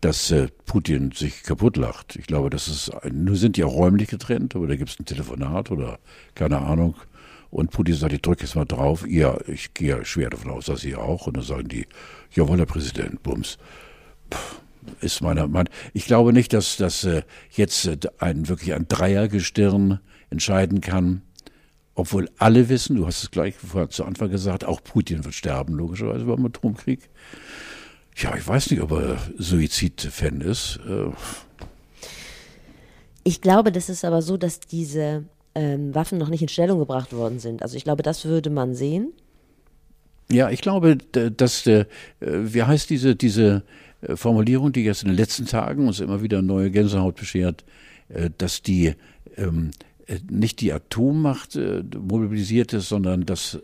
[0.02, 2.16] dass äh, Putin sich kaputt lacht.
[2.16, 5.06] Ich glaube, das ist, nur sind die auch räumlich getrennt, aber da gibt es ein
[5.06, 6.00] Telefonat oder
[6.36, 6.96] keine Ahnung.
[7.52, 9.06] Und Putin sagt, ich drücke jetzt mal drauf.
[9.08, 11.28] Ja, ich gehe schwer davon aus, dass sie auch.
[11.28, 11.86] Und dann sagen die,
[12.32, 13.58] jawohl, Herr Präsident, Bums.
[14.30, 14.38] Puh,
[15.02, 15.72] ist meiner Meinung.
[15.94, 21.22] Ich glaube nicht, dass das äh, jetzt äh, ein wirklich ein Dreiergestirn entscheiden kann.
[21.94, 23.56] Obwohl alle wissen, du hast es gleich
[23.90, 27.10] zu Anfang gesagt, auch Putin wird sterben, logischerweise beim Atomkrieg.
[28.15, 30.80] Ja, ich weiß nicht, ob er Suizid-Fan ist.
[30.88, 31.12] Äh.
[33.24, 37.13] Ich glaube, das ist aber so, dass diese ähm, Waffen noch nicht in Stellung gebracht
[37.13, 37.62] worden sind.
[37.62, 39.13] Also ich glaube, das würde man sehen.
[40.32, 41.86] Ja, ich glaube, dass, äh,
[42.19, 43.63] wie heißt diese, diese
[44.02, 47.65] äh, Formulierung, die jetzt in den letzten Tagen uns immer wieder neue Gänsehaut beschert,
[48.38, 48.93] dass die
[49.38, 49.90] ähm, äh,
[50.30, 53.60] nicht die Atommacht äh, mobilisiert ist, sondern das.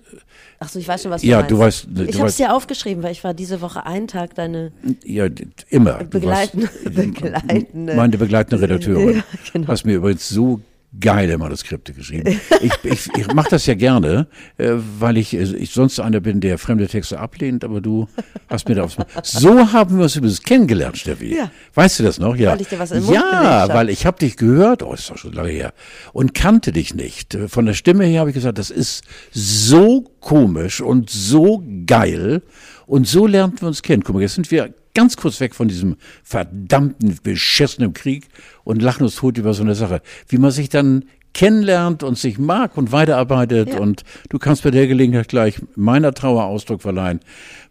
[0.59, 1.51] Ach so, ich weiß schon, was du ja, meinst.
[1.51, 4.35] Du weißt, du ich habe es dir aufgeschrieben, weil ich war diese Woche einen Tag
[4.35, 4.71] deine.
[5.03, 5.27] Ja,
[5.69, 6.03] immer.
[6.03, 7.95] Begleitende, begleitende.
[7.95, 8.97] Meine begleitende Redakteurin.
[9.17, 9.23] Ja,
[9.53, 9.67] genau.
[9.67, 10.61] Hast mir übrigens so
[10.99, 12.39] geile Manuskripte geschrieben.
[12.61, 16.39] Ich, ich, ich mache das ja gerne, äh, weil ich, äh, ich sonst einer bin,
[16.39, 18.07] der fremde Texte ablehnt, aber du
[18.49, 21.35] hast mir da aufs So haben wir uns übrigens kennengelernt, Steffi.
[21.35, 21.51] Ja.
[21.73, 22.35] Weißt du das noch?
[22.35, 22.51] Ja.
[22.51, 25.49] Weil ich dir was ja, weil ich habe dich gehört, oh, ist doch schon lange
[25.49, 25.73] her,
[26.13, 27.37] und kannte dich nicht.
[27.47, 32.41] Von der Stimme her habe ich gesagt, das ist so komisch und so geil.
[32.85, 34.03] Und so lernten wir uns kennen.
[34.03, 38.29] Guck mal, jetzt sind wir ganz kurz weg von diesem verdammten, beschissenen Krieg
[38.63, 40.01] und lachen uns tot über so eine Sache.
[40.27, 41.05] Wie man sich dann
[41.35, 43.69] kennenlernt und sich mag und weiterarbeitet.
[43.69, 43.79] Ja.
[43.79, 47.19] Und du kannst bei der Gelegenheit gleich meiner Trauer Ausdruck verleihen.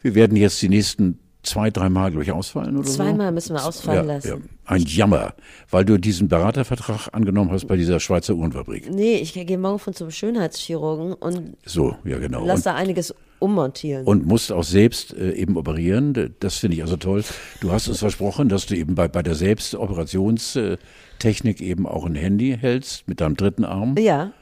[0.03, 3.35] Wir werden jetzt die nächsten zwei, dreimal, glaube ich, ausfallen oder Zweimal so.
[3.35, 4.29] müssen wir ausfallen ja, lassen.
[4.29, 4.37] Ja.
[4.67, 5.35] Ein Jammer,
[5.69, 8.89] weil du diesen Beratervertrag angenommen hast bei dieser Schweizer Uhrenfabrik.
[8.89, 12.47] Nee, ich gehe morgen von zum Schönheitschirurgen und so, ja genau.
[12.47, 13.13] lass da einiges
[13.47, 14.07] ummontieren.
[14.07, 16.35] Und musst auch selbst äh, eben operieren.
[16.41, 17.25] Das finde ich also toll.
[17.61, 22.57] Du hast uns versprochen, dass du eben bei, bei der Selbstoperationstechnik eben auch ein Handy
[22.61, 23.95] hältst mit deinem dritten Arm.
[23.99, 24.33] ja,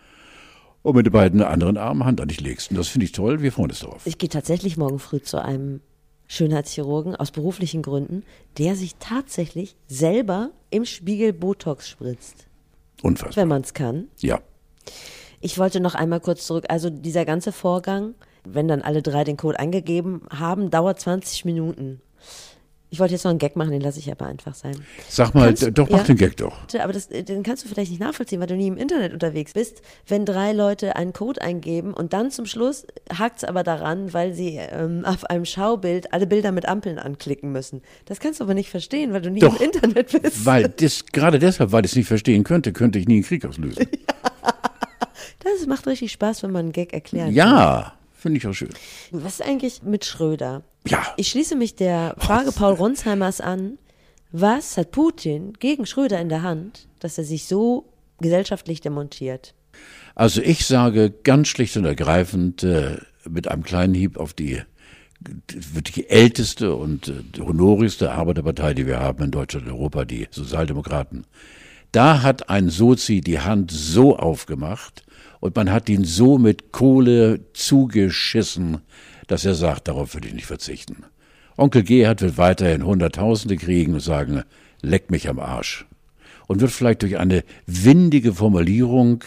[0.82, 2.70] Und mit den beiden anderen Armen Hand an dich legst.
[2.70, 3.42] Und das finde ich toll.
[3.42, 4.06] Wir freuen uns darauf.
[4.06, 5.80] ich gehe tatsächlich morgen früh zu einem
[6.26, 8.22] Schönheitschirurgen aus beruflichen Gründen,
[8.58, 12.46] der sich tatsächlich selber im Spiegel Botox spritzt,
[13.02, 13.36] Unfassbar.
[13.36, 14.08] wenn man es kann.
[14.20, 14.40] Ja.
[15.40, 16.64] Ich wollte noch einmal kurz zurück.
[16.70, 18.14] Also dieser ganze Vorgang,
[18.44, 22.00] wenn dann alle drei den Code eingegeben haben, dauert 20 Minuten.
[22.90, 24.76] Ich wollte jetzt noch einen Gag machen, den lasse ich aber einfach sein.
[25.08, 26.04] Sag mal, Kannst- doch, mach ja.
[26.04, 26.56] den Gag doch.
[26.80, 29.52] Aber das, äh, den kannst du vielleicht nicht nachvollziehen, weil du nie im Internet unterwegs
[29.52, 29.82] bist.
[30.06, 34.32] Wenn drei Leute einen Code eingeben und dann zum Schluss hakt es aber daran, weil
[34.32, 37.82] sie ähm, auf einem Schaubild alle Bilder mit Ampeln anklicken müssen.
[38.04, 39.58] Das kannst du aber nicht verstehen, weil du nie Doch.
[39.58, 40.46] im Internet bist.
[40.46, 43.44] Weil das, gerade deshalb, weil ich es nicht verstehen könnte, könnte ich nie einen Krieg
[43.44, 43.88] auslösen.
[45.42, 47.30] Das macht richtig Spaß, wenn man einen Gag erklärt.
[47.30, 47.92] Ja,
[48.24, 48.70] finde ich auch schön.
[49.10, 50.62] Was ist eigentlich mit Schröder?
[50.88, 51.04] Ja.
[51.18, 53.76] Ich schließe mich der Frage Paul Ronsheimers an.
[54.32, 57.84] Was hat Putin gegen Schröder in der Hand, dass er sich so
[58.20, 59.52] gesellschaftlich demontiert?
[60.14, 62.96] Also ich sage ganz schlicht und ergreifend äh,
[63.28, 64.62] mit einem kleinen Hieb auf die
[65.54, 71.26] wirklich älteste und äh, honorigste Arbeiterpartei, die wir haben in Deutschland und Europa, die Sozialdemokraten.
[71.92, 75.04] Da hat ein Sozi die Hand so aufgemacht
[75.44, 78.78] und man hat ihn so mit Kohle zugeschissen,
[79.26, 81.04] dass er sagt, darauf würde ich nicht verzichten.
[81.58, 84.44] Onkel Gerhard wird weiterhin Hunderttausende kriegen und sagen,
[84.80, 85.84] leck mich am Arsch.
[86.46, 89.22] Und wird vielleicht durch eine windige Formulierung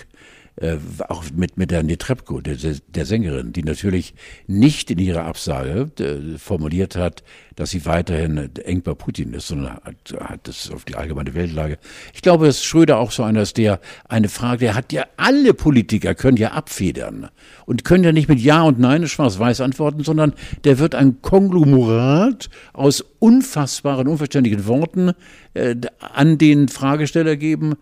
[0.59, 4.15] äh, auch mit, mit der Netrebko, der, der, Sängerin, die natürlich
[4.47, 7.23] nicht in ihrer Absage äh, formuliert hat,
[7.55, 11.77] dass sie weiterhin eng bei Putin ist, sondern hat, hat das auf die allgemeine Weltlage.
[12.13, 15.53] Ich glaube, dass Schröder auch so einer ist, der eine Frage, der hat ja alle
[15.53, 17.29] Politiker können ja abfedern
[17.65, 22.49] und können ja nicht mit Ja und Nein schwarz-weiß antworten, sondern der wird ein Konglomerat
[22.73, 25.11] aus unfassbaren, unverständlichen Worten
[25.53, 27.75] äh, an den Fragesteller geben,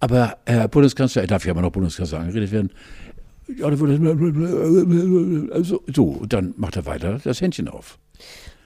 [0.00, 2.70] aber Herr Bundeskanzler, er darf ja immer noch Bundeskanzler angeredet werden.
[3.56, 7.98] Ja, dann würde also, so, und dann macht er weiter das Händchen auf.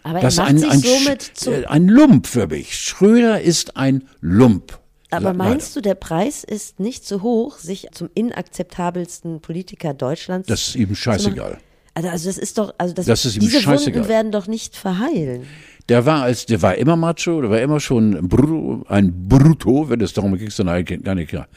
[0.03, 1.51] Aber Das er macht ein, ein, sich somit Sch- zu.
[1.51, 2.79] äh, ein Lump für mich.
[2.79, 4.79] Schröder ist ein Lump.
[5.11, 10.69] Aber meinst du, der Preis ist nicht so hoch, sich zum inakzeptabelsten Politiker Deutschlands Das
[10.69, 11.59] ist ihm scheißegal.
[11.95, 14.03] Also, also das ist doch, also das, Das ist ihm diese scheißegal.
[14.03, 15.47] Wunden werden doch nicht verheilen.
[15.89, 19.89] Der war als, der war immer Macho, der war immer schon ein Brutto, ein Brutto
[19.89, 21.49] wenn es darum ging, dann eigentlich gar nicht klar.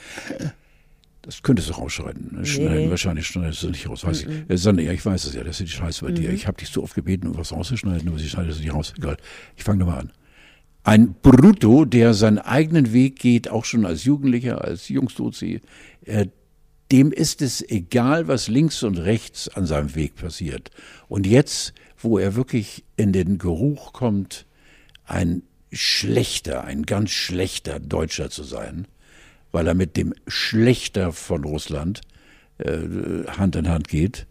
[1.24, 2.32] Das könntest du rausschneiden.
[2.34, 2.46] ne?
[2.46, 4.04] Schneiden, wahrscheinlich schneidest du nicht raus.
[4.04, 4.50] Weiß ich.
[4.50, 6.30] Äh, Sandra, ja, ich weiß es ja, das ist die Scheiße bei dir.
[6.32, 8.94] Ich habe dich so oft gebeten, um was rauszuschneiden, aber sie schneidet es nicht raus.
[8.98, 9.16] Egal.
[9.56, 10.12] Ich fange nochmal an.
[10.84, 15.62] Ein Brutto, der seinen eigenen Weg geht, auch schon als Jugendlicher, als Jungstozi,
[16.04, 16.28] äh,
[16.92, 20.72] dem ist es egal, was links und rechts an seinem Weg passiert.
[21.08, 24.46] Und jetzt, wo er wirklich in den Geruch kommt,
[25.06, 28.88] ein schlechter, ein ganz schlechter Deutscher zu sein,
[29.52, 32.02] weil er mit dem Schlechter von Russland
[32.60, 34.28] äh, Hand in Hand geht,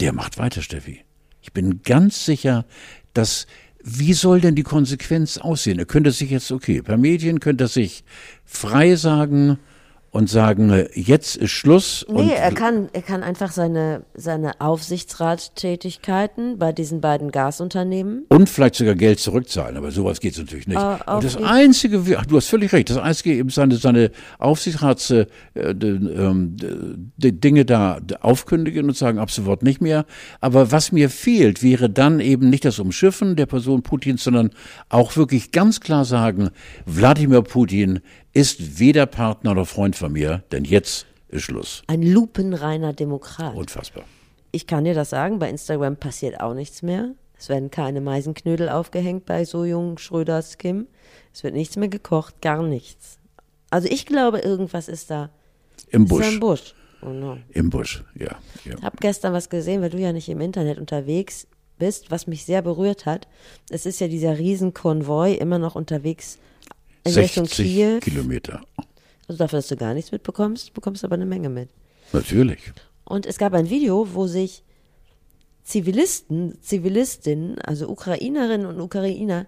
[0.00, 1.00] der macht weiter, Steffi.
[1.40, 2.66] Ich bin ganz sicher,
[3.14, 3.46] dass
[3.88, 5.78] wie soll denn die Konsequenz aussehen?
[5.78, 8.02] Er könnte sich jetzt, okay, per Medien könnte er sich
[8.44, 9.58] frei sagen
[10.16, 12.06] und sagen, jetzt ist Schluss.
[12.08, 18.24] Nee, er kann, er kann einfach seine, seine Aufsichtsrattätigkeiten bei diesen beiden Gasunternehmen.
[18.30, 20.78] und vielleicht sogar Geld zurückzahlen, aber sowas geht natürlich nicht.
[20.78, 25.10] Auf und das einzige, ach, du hast völlig recht, das einzige eben seine, seine Aufsichtsrats
[25.10, 26.56] äh, ähm,
[27.18, 30.06] Dinge da aufkündigen und sagen ab sofort nicht mehr.
[30.40, 34.48] Aber was mir fehlt, wäre dann eben nicht das Umschiffen der Person Putins, sondern
[34.88, 36.48] auch wirklich ganz klar sagen,
[36.86, 38.00] Wladimir Putin
[38.36, 41.82] ist weder Partner noch Freund von mir, denn jetzt ist Schluss.
[41.86, 43.54] Ein lupenreiner Demokrat.
[43.54, 44.04] Unfassbar.
[44.52, 47.14] Ich kann dir das sagen, bei Instagram passiert auch nichts mehr.
[47.38, 50.86] Es werden keine Meisenknödel aufgehängt bei so jungen Schröders Kim.
[51.32, 53.18] Es wird nichts mehr gekocht, gar nichts.
[53.70, 55.30] Also ich glaube, irgendwas ist da.
[55.88, 56.32] Im Ist da Busch.
[56.34, 56.74] im Busch.
[57.00, 57.38] Oh no.
[57.54, 58.36] Im Busch, ja.
[58.66, 58.74] ja.
[58.76, 61.46] Ich habe gestern was gesehen, weil du ja nicht im Internet unterwegs
[61.78, 63.28] bist, was mich sehr berührt hat.
[63.70, 66.38] Es ist ja dieser Riesenkonvoi immer noch unterwegs
[67.06, 68.00] in Richtung 60 Kiew.
[68.00, 68.60] Kilometer.
[69.28, 71.70] Also dafür, dass du gar nichts mitbekommst, bekommst du aber eine Menge mit.
[72.12, 72.72] Natürlich.
[73.04, 74.62] Und es gab ein Video, wo sich
[75.64, 79.46] Zivilisten, Zivilistinnen, also Ukrainerinnen und Ukrainer,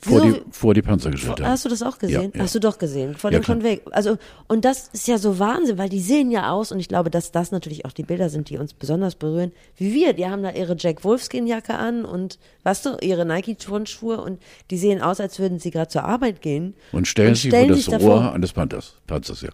[0.00, 1.46] Vor, Wieso- die, vor die Panzer gestellt haben.
[1.48, 2.32] Hast du das auch gesehen?
[2.34, 2.42] Ja, ja.
[2.42, 3.14] Hast du doch gesehen.
[3.14, 3.80] Von Ja, dem Konvoi.
[3.92, 4.18] Also,
[4.48, 7.30] und das ist ja so Wahnsinn, weil die sehen ja aus, und ich glaube, dass
[7.30, 10.12] das natürlich auch die Bilder sind, die uns besonders berühren, wie wir.
[10.12, 14.40] Die haben da ihre Jack Wolfskin-Jacke an und, weißt du, ihre Nike-Turnschuhe und
[14.70, 16.74] die sehen aus, als würden sie gerade zur Arbeit gehen.
[16.90, 18.96] Und stellen und sich stellen vor das sich Rohr eines Panthers.
[19.06, 19.50] Panzers, ja.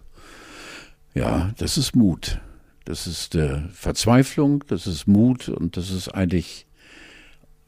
[1.13, 2.39] Ja, das ist Mut.
[2.85, 6.65] Das ist äh, Verzweiflung, das ist Mut und das ist eigentlich,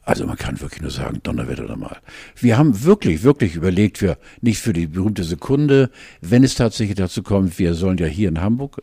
[0.04, 1.98] also man kann wirklich nur sagen, Donnerwetter nochmal.
[2.36, 7.22] Wir haben wirklich, wirklich überlegt, für, nicht für die berühmte Sekunde, wenn es tatsächlich dazu
[7.22, 8.82] kommt, wir sollen ja hier in Hamburg,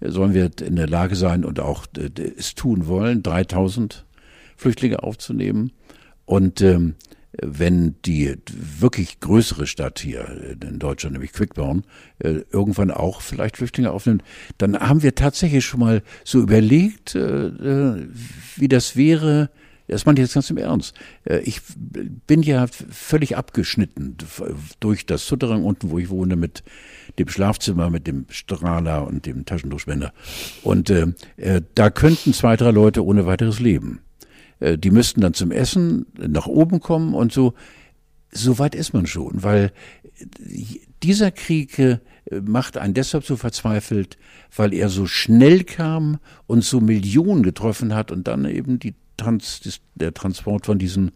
[0.00, 4.04] sollen wir in der Lage sein und auch äh, es tun wollen, 3000
[4.56, 5.72] Flüchtlinge aufzunehmen.
[6.24, 6.94] Und ähm,
[7.42, 11.84] wenn die wirklich größere Stadt hier in Deutschland, nämlich Quickborn,
[12.18, 14.22] äh, irgendwann auch vielleicht Flüchtlinge aufnimmt,
[14.58, 18.06] dann haben wir tatsächlich schon mal so überlegt, äh,
[18.56, 19.50] wie das wäre.
[19.88, 20.94] Das meine ich jetzt ganz im Ernst.
[21.44, 21.60] Ich
[22.26, 24.16] bin ja völlig abgeschnitten
[24.80, 26.64] durch das Sutterang unten, wo ich wohne, mit
[27.18, 30.12] dem Schlafzimmer, mit dem Strahler und dem Taschentuchspender.
[30.62, 31.12] Und äh,
[31.74, 34.00] da könnten zwei, drei Leute ohne weiteres leben.
[34.60, 37.54] Äh, die müssten dann zum Essen nach oben kommen und so.
[38.32, 39.72] So weit ist man schon, weil
[41.02, 41.98] dieser Krieg äh,
[42.44, 44.18] macht einen deshalb so verzweifelt,
[44.54, 49.80] weil er so schnell kam und so Millionen getroffen hat und dann eben die Trans,
[49.94, 51.12] der Transport von diesen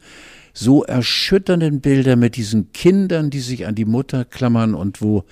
[0.53, 5.25] so erschütternden Bildern mit diesen Kindern, die sich an die Mutter klammern und wo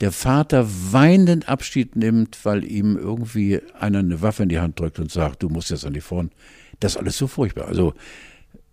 [0.00, 4.98] der Vater weinend Abschied nimmt, weil ihm irgendwie einer eine Waffe in die Hand drückt
[4.98, 6.32] und sagt, du musst jetzt an die Front.
[6.80, 7.68] Das ist alles so furchtbar.
[7.68, 7.94] Also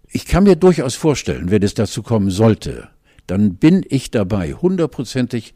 [0.08, 2.90] ich kann mir durchaus vorstellen, wenn es dazu kommen sollte,
[3.28, 5.54] dann bin ich dabei, hundertprozentig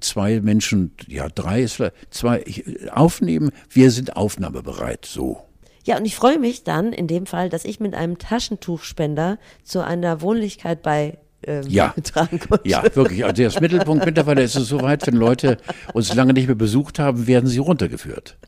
[0.00, 2.44] zwei Menschen, ja drei ist vielleicht, zwei
[2.90, 3.50] aufnehmen.
[3.70, 5.42] Wir sind aufnahmebereit, so.
[5.84, 9.84] Ja, und ich freue mich dann in dem Fall, dass ich mit einem Taschentuchspender zu
[9.84, 11.94] einer Wohnlichkeit bei ähm, ja.
[12.64, 13.24] Ja, wirklich.
[13.24, 15.58] Also das Mittelpunkt mittlerweile ist es soweit, wenn Leute
[15.92, 18.38] uns lange nicht mehr besucht haben, werden sie runtergeführt.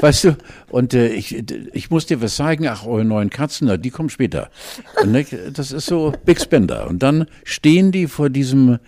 [0.00, 0.36] Weißt du,
[0.70, 4.10] und äh, ich, ich muss dir was zeigen, ach, eure neuen Katzen, na, die kommen
[4.10, 4.50] später.
[5.00, 6.88] Und, ne, das ist so Big Spender.
[6.88, 8.80] Und dann stehen die vor diesem,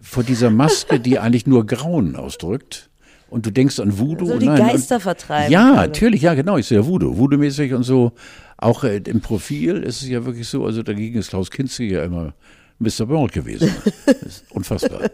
[0.00, 2.89] vor dieser Maske, die eigentlich nur Grauen ausdrückt.
[3.30, 4.26] Und du denkst an Voodoo.
[4.26, 5.52] So die Nein, Geister und, vertreiben.
[5.52, 6.56] Ja, natürlich, ja, genau.
[6.56, 7.16] Ich sehe ja Voodoo.
[7.16, 8.12] Voodoo-mäßig und so.
[8.56, 12.04] Auch äh, im Profil ist es ja wirklich so, also dagegen ist Klaus Kinski ja
[12.04, 12.34] immer
[12.78, 13.06] Mr.
[13.06, 13.72] Burnt gewesen.
[14.50, 15.10] unfassbar.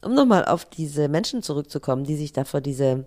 [0.00, 3.06] Um nochmal auf diese Menschen zurückzukommen, die sich da vor diese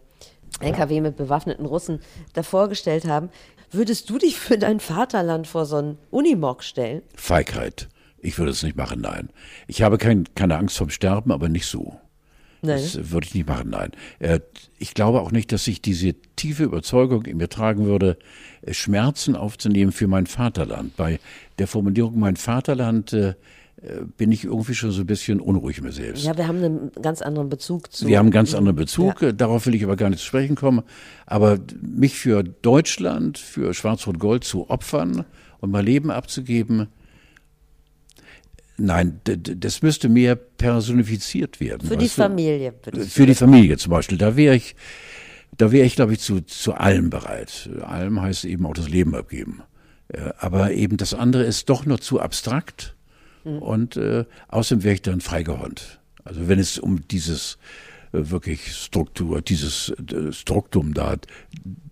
[0.59, 1.99] LKW mit bewaffneten Russen
[2.33, 3.29] davor gestellt haben.
[3.71, 7.01] Würdest du dich für dein Vaterland vor so einen Unimog stellen?
[7.15, 7.87] Feigheit.
[8.17, 9.29] Ich würde es nicht machen, nein.
[9.67, 11.99] Ich habe kein, keine Angst vom Sterben, aber nicht so.
[12.61, 12.81] Nein.
[12.81, 13.91] Das würde ich nicht machen, nein.
[14.19, 14.39] Äh,
[14.77, 18.17] ich glaube auch nicht, dass ich diese tiefe Überzeugung in mir tragen würde,
[18.61, 20.95] äh, Schmerzen aufzunehmen für mein Vaterland.
[20.97, 21.19] Bei
[21.57, 23.35] der Formulierung mein Vaterland äh,
[24.17, 26.25] bin ich irgendwie schon so ein bisschen unruhig mir selbst.
[26.25, 28.07] Ja, wir haben einen ganz anderen Bezug zu.
[28.07, 29.31] Wir haben einen ganz anderen Bezug, ja.
[29.31, 30.83] darauf will ich aber gar nicht zu sprechen kommen.
[31.25, 35.23] Aber mich für Deutschland, für Schwarz-Rot-Gold zu opfern
[35.59, 36.87] und mein Leben abzugeben,
[38.79, 41.87] nein, das müsste mehr personifiziert werden.
[41.87, 42.73] Für die Familie.
[43.07, 44.17] Für die Familie zum Beispiel.
[44.17, 44.75] Da wäre ich,
[45.57, 47.69] da wäre ich, glaube ich, zu, zu allem bereit.
[47.81, 49.61] Allem heißt eben auch das Leben abgeben.
[50.07, 52.95] Äh, aber eben das andere ist doch nur zu abstrakt
[53.43, 53.59] Mhm.
[53.59, 55.99] Und äh, außerdem wäre ich dann freigehornt.
[56.23, 57.57] Also wenn es um dieses
[58.11, 61.15] wirklich Struktur, dieses äh, Struktum da,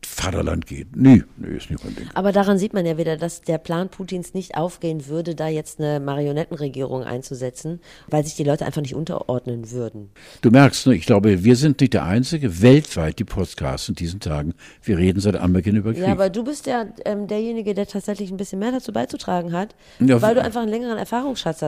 [0.06, 0.96] Vaterland geht.
[0.96, 2.08] Nee, nee, ist nicht mein Ding.
[2.14, 5.80] Aber daran sieht man ja wieder, dass der Plan Putins nicht aufgehen würde, da jetzt
[5.80, 10.10] eine Marionettenregierung einzusetzen, weil sich die Leute einfach nicht unterordnen würden.
[10.42, 14.20] Du merkst, ne, ich glaube, wir sind nicht der Einzige, weltweit die Podcasts in diesen
[14.20, 16.04] Tagen, wir reden seit Anbeginn über Krieg.
[16.04, 19.76] Ja, aber du bist ja ähm, derjenige, der tatsächlich ein bisschen mehr dazu beizutragen hat,
[20.00, 21.64] ja, weil du einfach einen längeren Erfahrungsschatz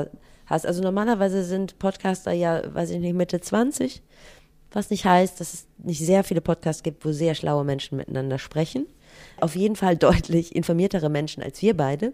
[0.45, 0.65] hast.
[0.65, 4.01] Also normalerweise sind Podcaster ja, weiß ich nicht, Mitte 20
[4.71, 8.39] was nicht heißt, dass es nicht sehr viele Podcasts gibt, wo sehr schlaue Menschen miteinander
[8.39, 8.85] sprechen.
[9.39, 12.13] Auf jeden Fall deutlich informiertere Menschen als wir beide.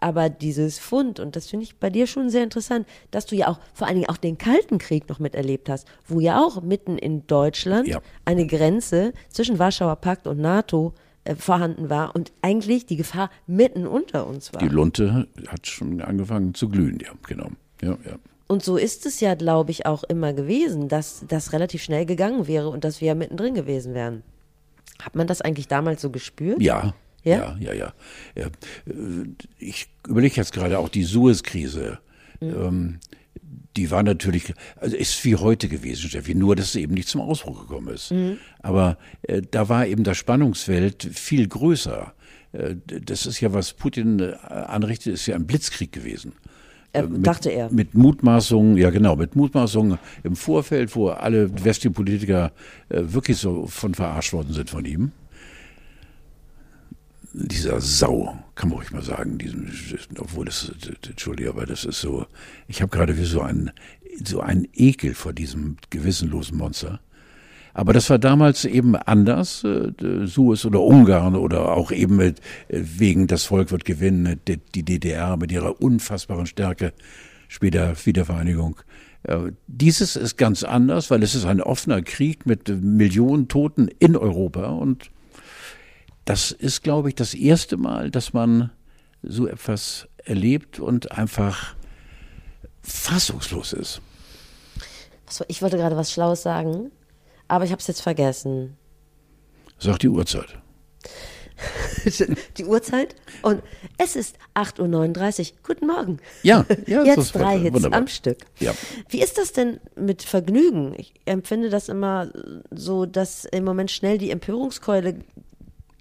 [0.00, 3.48] Aber dieses Fund, und das finde ich bei dir schon sehr interessant, dass du ja
[3.48, 6.98] auch vor allen Dingen auch den Kalten Krieg noch miterlebt hast, wo ja auch mitten
[6.98, 8.00] in Deutschland ja.
[8.24, 13.88] eine Grenze zwischen Warschauer Pakt und NATO äh, vorhanden war und eigentlich die Gefahr mitten
[13.88, 14.60] unter uns war.
[14.60, 17.48] Die Lunte hat schon angefangen zu glühen, ja, genau.
[17.82, 18.18] Ja, ja.
[18.48, 22.48] Und so ist es ja, glaube ich, auch immer gewesen, dass das relativ schnell gegangen
[22.48, 24.22] wäre und dass wir ja mittendrin gewesen wären.
[25.00, 26.60] Hat man das eigentlich damals so gespürt?
[26.60, 26.94] Ja.
[27.24, 27.92] Ja, ja, ja.
[28.34, 28.46] ja.
[28.46, 31.98] Äh, ich überlege jetzt gerade auch die Suez-Krise.
[32.40, 33.00] Mhm.
[33.76, 37.20] die war natürlich, also ist wie heute gewesen, Steffi, nur dass es eben nicht zum
[37.20, 38.12] Ausbruch gekommen ist.
[38.12, 38.38] Mhm.
[38.62, 42.14] Aber äh, da war eben das Spannungsfeld viel größer.
[42.52, 46.32] Äh, das ist ja, was Putin äh, anrichtet, ist ja ein Blitzkrieg gewesen.
[47.04, 47.70] Er, mit, dachte er.
[47.70, 52.52] Mit Mutmaßungen, ja genau, mit Mutmaßungen im Vorfeld, wo alle westlichen Politiker
[52.88, 55.12] äh, wirklich so von verarscht worden sind von ihm.
[57.32, 59.70] Dieser Sau, kann man ruhig mal sagen, diesen,
[60.18, 60.72] obwohl das,
[61.06, 62.26] Entschuldige, aber das ist so,
[62.66, 63.70] ich habe gerade wie so einen,
[64.24, 67.00] so einen Ekel vor diesem gewissenlosen Monster.
[67.78, 69.62] Aber das war damals eben anders.
[69.62, 69.92] Äh,
[70.26, 74.40] Suez oder Ungarn oder auch eben mit, äh, wegen das Volk wird gewinnen,
[74.74, 76.92] die DDR mit ihrer unfassbaren Stärke,
[77.46, 78.80] später Wiedervereinigung.
[79.22, 84.16] Äh, dieses ist ganz anders, weil es ist ein offener Krieg mit Millionen Toten in
[84.16, 85.12] Europa und
[86.24, 88.72] das ist, glaube ich, das erste Mal, dass man
[89.22, 91.76] so etwas erlebt und einfach
[92.82, 94.02] fassungslos ist.
[95.46, 96.90] Ich wollte gerade was Schlaues sagen,
[97.48, 98.76] aber ich habe es jetzt vergessen.
[99.78, 100.58] Sag die Uhrzeit.
[102.56, 103.62] die Uhrzeit und
[103.96, 105.58] es ist 8.39 Uhr.
[105.64, 106.18] Guten Morgen.
[106.42, 107.98] Ja, ja jetzt drei Hits wunderbar.
[107.98, 108.38] am Stück.
[108.60, 108.72] Ja.
[109.08, 110.94] Wie ist das denn mit Vergnügen?
[110.96, 112.30] Ich empfinde das immer
[112.70, 115.16] so, dass im Moment schnell die Empörungskeule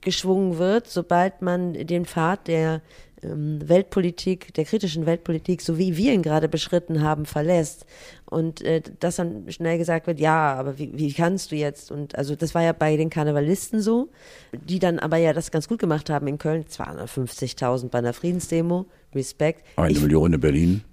[0.01, 2.81] geschwungen wird, sobald man den Pfad der
[3.21, 7.85] Weltpolitik, der kritischen Weltpolitik, so wie wir ihn gerade beschritten haben, verlässt.
[8.25, 11.91] Und äh, dass dann schnell gesagt wird, ja, aber wie, wie kannst du jetzt?
[11.91, 14.09] Und also das war ja bei den Karnevalisten so,
[14.51, 18.85] die dann aber ja das ganz gut gemacht haben in Köln, 250.000 bei einer Friedensdemo,
[19.15, 19.63] Respekt.
[19.77, 20.83] Eine ich, Million in Berlin.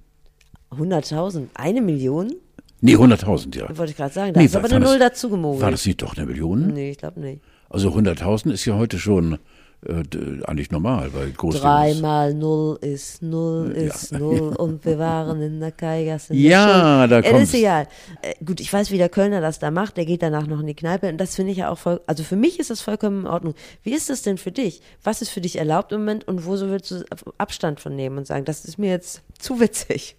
[0.70, 2.32] 100.000, eine Million?
[2.80, 3.76] Nee, 100.000, ja.
[3.76, 5.62] Wollte ich gerade sagen, da nee, ist aber eine Null dazu gemogelt.
[5.62, 6.68] War das nicht doch eine Million?
[6.68, 7.40] Nee, ich glaube nicht.
[7.68, 9.38] Also 100.000 ist ja heute schon
[9.86, 14.18] eigentlich normal, weil groß Dreimal Null ist Null ist ja.
[14.20, 16.34] Null und wir waren in der Kaigasse.
[16.34, 17.34] Ja, da kommt.
[17.34, 17.86] Es ist egal.
[18.22, 19.96] Äh, gut, ich weiß, wie der Kölner das da macht.
[19.96, 22.00] Der geht danach noch in die Kneipe und das finde ich ja auch voll.
[22.06, 23.54] Also für mich ist das vollkommen in Ordnung.
[23.82, 24.80] Wie ist das denn für dich?
[25.02, 27.04] Was ist für dich erlaubt im Moment und wo willst du
[27.38, 30.16] Abstand von nehmen und sagen, das ist mir jetzt zu witzig?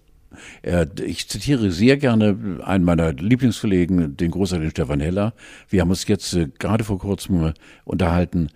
[1.04, 5.34] Ich zitiere sehr gerne einen meiner Lieblingskollegen, den großartigen Stefan Heller.
[5.68, 8.48] Wir haben uns jetzt äh, gerade vor kurzem unterhalten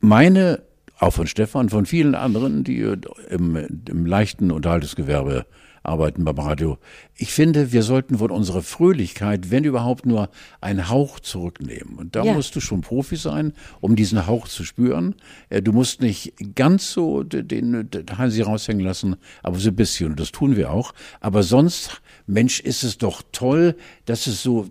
[0.00, 0.62] meine,
[0.98, 2.80] auch von Stefan, von vielen anderen, die
[3.28, 3.56] im,
[3.88, 5.46] im leichten Unterhaltungsgewerbe
[5.88, 6.78] arbeiten beim Radio.
[7.16, 10.28] Ich finde, wir sollten von unserer Fröhlichkeit, wenn überhaupt, nur
[10.60, 11.96] einen Hauch zurücknehmen.
[11.96, 12.34] Und da ja.
[12.34, 15.14] musst du schon Profi sein, um diesen Hauch zu spüren.
[15.48, 20.10] Äh, du musst nicht ganz so den, den Hansi raushängen lassen, aber so ein bisschen.
[20.10, 20.94] Und das tun wir auch.
[21.20, 24.66] Aber sonst, Mensch, ist es doch toll, dass es so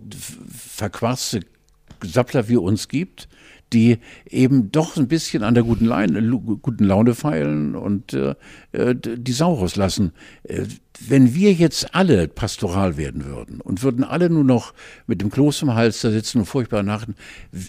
[0.48, 1.40] verquarzte
[2.04, 3.28] Sappler wie uns gibt
[3.72, 6.22] die eben doch ein bisschen an der guten, Leine,
[6.62, 8.34] guten Laune feilen und äh,
[8.72, 10.12] äh, die Sau rauslassen.
[10.44, 10.66] Äh,
[11.00, 14.74] wenn wir jetzt alle pastoral werden würden und würden alle nur noch
[15.06, 17.14] mit dem Kloß im Hals da sitzen und furchtbar nachten,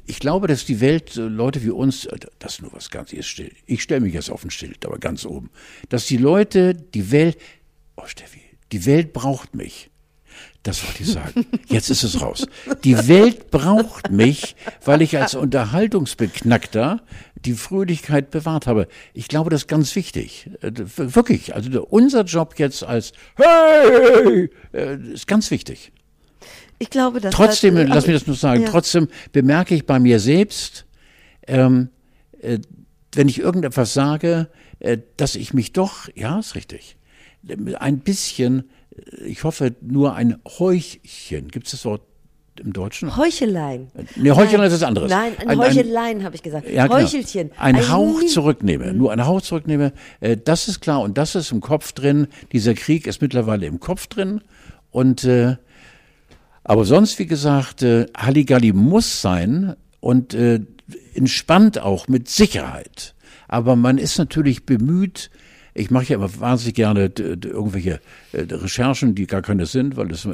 [0.05, 3.13] ich glaube, dass die Welt, äh, Leute wie uns, äh, das ist nur was ganz,
[3.13, 3.51] ist still.
[3.65, 5.49] Ich stelle mich jetzt auf ein Schild, aber ganz oben,
[5.89, 7.38] dass die Leute, die Welt,
[7.97, 9.89] oh Steffi, die Welt braucht mich.
[10.63, 11.45] Das wollte ich sagen.
[11.67, 12.45] Jetzt ist es raus.
[12.84, 17.02] Die Welt braucht mich, weil ich als Unterhaltungsbeknackter
[17.45, 18.88] die Fröhlichkeit bewahrt habe.
[19.13, 20.50] Ich glaube, das ist ganz wichtig.
[20.62, 21.56] Äh, wirklich.
[21.56, 25.93] Also unser Job jetzt als Hey äh, ist ganz wichtig.
[26.78, 28.63] Ich glaube, dass trotzdem, hat, lass mich das nur sagen.
[28.63, 28.69] Ja.
[28.69, 30.86] Trotzdem bemerke ich bei mir selbst,
[31.48, 31.89] ähm,
[32.41, 32.60] äh,
[33.13, 36.98] wenn ich irgendetwas sage, äh, dass ich mich doch, ja, ist richtig,
[37.80, 38.69] ein bisschen
[39.25, 41.49] ich hoffe, nur ein Heuchchen.
[41.49, 42.02] Gibt es das Wort
[42.60, 43.15] im Deutschen?
[43.15, 43.91] Heuchelein.
[44.15, 45.10] Nee, Heuchelein ist was anderes.
[45.10, 46.69] Nein, ein, ein Heuchelein habe ich gesagt.
[46.69, 46.99] Ja, genau.
[46.99, 47.52] Heuchelchen.
[47.58, 49.93] Ein, ein Hauch zurücknehme, nur ein Hauch zurücknehme.
[50.19, 52.28] Äh, das ist klar und das ist im Kopf drin.
[52.52, 54.41] Dieser Krieg ist mittlerweile im Kopf drin
[54.91, 55.56] und äh,
[56.63, 60.60] aber sonst, wie gesagt, äh, Halligalli muss sein und äh,
[61.15, 63.15] entspannt auch mit Sicherheit.
[63.47, 65.32] Aber man ist natürlich bemüht,
[65.80, 68.02] ich mache ja immer wahnsinnig gerne irgendwelche
[68.34, 70.28] äh, Recherchen, die gar keine sind, weil das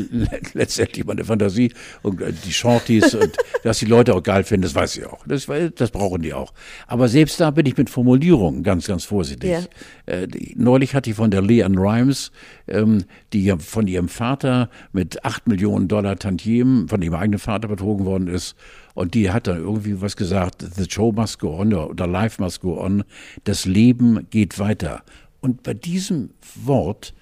[0.54, 4.74] letztendlich meine Fantasie und äh, die Shorties und dass die Leute auch geil finden, das
[4.74, 5.24] weiß ich auch.
[5.26, 6.52] Das, das brauchen die auch.
[6.86, 9.68] Aber selbst da bin ich mit Formulierungen ganz, ganz vorsichtig.
[10.06, 12.32] Äh, neulich hatte ich von der Leanne Rimes,
[12.66, 17.68] ähm, die ja von ihrem Vater mit acht Millionen Dollar Tantiemen von ihrem eigenen Vater
[17.68, 18.56] betrogen worden ist,
[18.96, 22.62] und die hat dann irgendwie was gesagt, the show must go on oder life must
[22.62, 23.04] go on.
[23.44, 25.02] Das Leben geht weiter.
[25.40, 26.30] Und bei diesem
[26.64, 27.12] Wort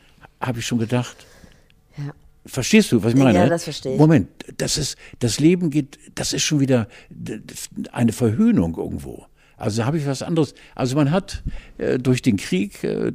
[0.41, 1.27] habe ich schon gedacht,
[1.99, 2.13] ja.
[2.47, 3.39] Verstehst du, was ich meine?
[3.39, 3.99] Ja, das verstehe ich.
[3.99, 6.87] Moment, das ist, das Leben geht, das ist schon wieder
[7.91, 9.27] eine Verhöhnung irgendwo.
[9.57, 10.55] Also habe ich was anderes.
[10.77, 11.43] Also man hat
[11.79, 13.13] äh, durch den Krieg äh,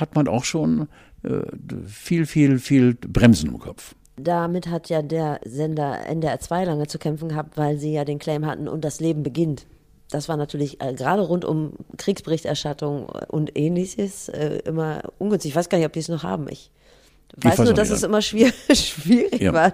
[0.00, 0.88] hat man auch schon
[1.22, 1.42] äh,
[1.86, 3.94] viel, viel, viel Bremsen im Kopf.
[4.16, 8.18] Damit hat ja der Sender NDR 2 lange zu kämpfen gehabt, weil sie ja den
[8.18, 9.66] Claim hatten und das Leben beginnt.
[10.10, 15.50] Das war natürlich äh, gerade rund um Kriegsberichterstattung und ähnliches äh, immer ungünstig.
[15.50, 16.46] Ich weiß gar nicht, ob die es noch haben.
[16.48, 16.70] Ich
[17.36, 19.52] weiß nur, dass es immer schwierig, schwierig ja.
[19.52, 19.72] war.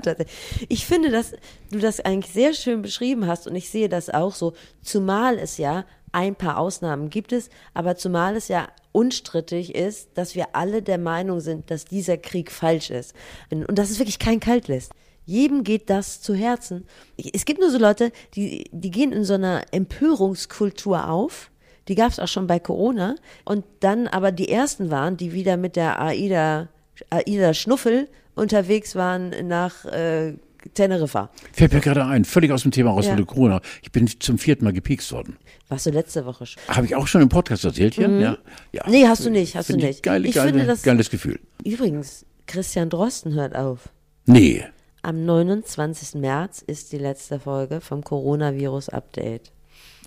[0.68, 1.32] Ich finde, dass
[1.70, 5.58] du das eigentlich sehr schön beschrieben hast und ich sehe das auch so, zumal es
[5.58, 10.82] ja ein paar Ausnahmen gibt es, aber zumal es ja unstrittig ist, dass wir alle
[10.82, 13.14] der Meinung sind, dass dieser Krieg falsch ist.
[13.50, 14.92] Und das ist wirklich kein Kaltlist.
[15.26, 16.86] jedem geht das zu Herzen.
[17.32, 21.50] Es gibt nur so Leute, die, die gehen in so einer Empörungskultur auf.
[21.86, 23.14] Die gab es auch schon bei Corona.
[23.44, 26.68] Und dann aber die ersten waren, die wieder mit der AIDA,
[27.10, 30.34] AIDA Schnuffel unterwegs waren nach äh,
[30.74, 31.30] Teneriffa.
[31.52, 33.16] Fällt mir gerade ein, völlig aus dem Thema raus Ja.
[33.16, 33.60] mit Corona.
[33.82, 35.36] Ich bin zum vierten Mal gepiekst worden.
[35.68, 36.62] Warst du letzte Woche schon?
[36.68, 38.08] Habe ich auch schon im Podcast erzählt hier?
[38.08, 38.38] Ja.
[38.72, 38.82] ja.
[38.86, 38.90] Mhm.
[38.92, 39.84] Nee, hast du nicht, hast du nicht.
[39.88, 41.40] Ich geile, Ich geile, finde das- geiles Gefühl.
[41.64, 43.88] Übrigens, Christian Drosten hört auf.
[44.26, 44.64] Nee.
[45.02, 46.20] Am 29.
[46.20, 49.50] März ist die letzte Folge vom Coronavirus-Update.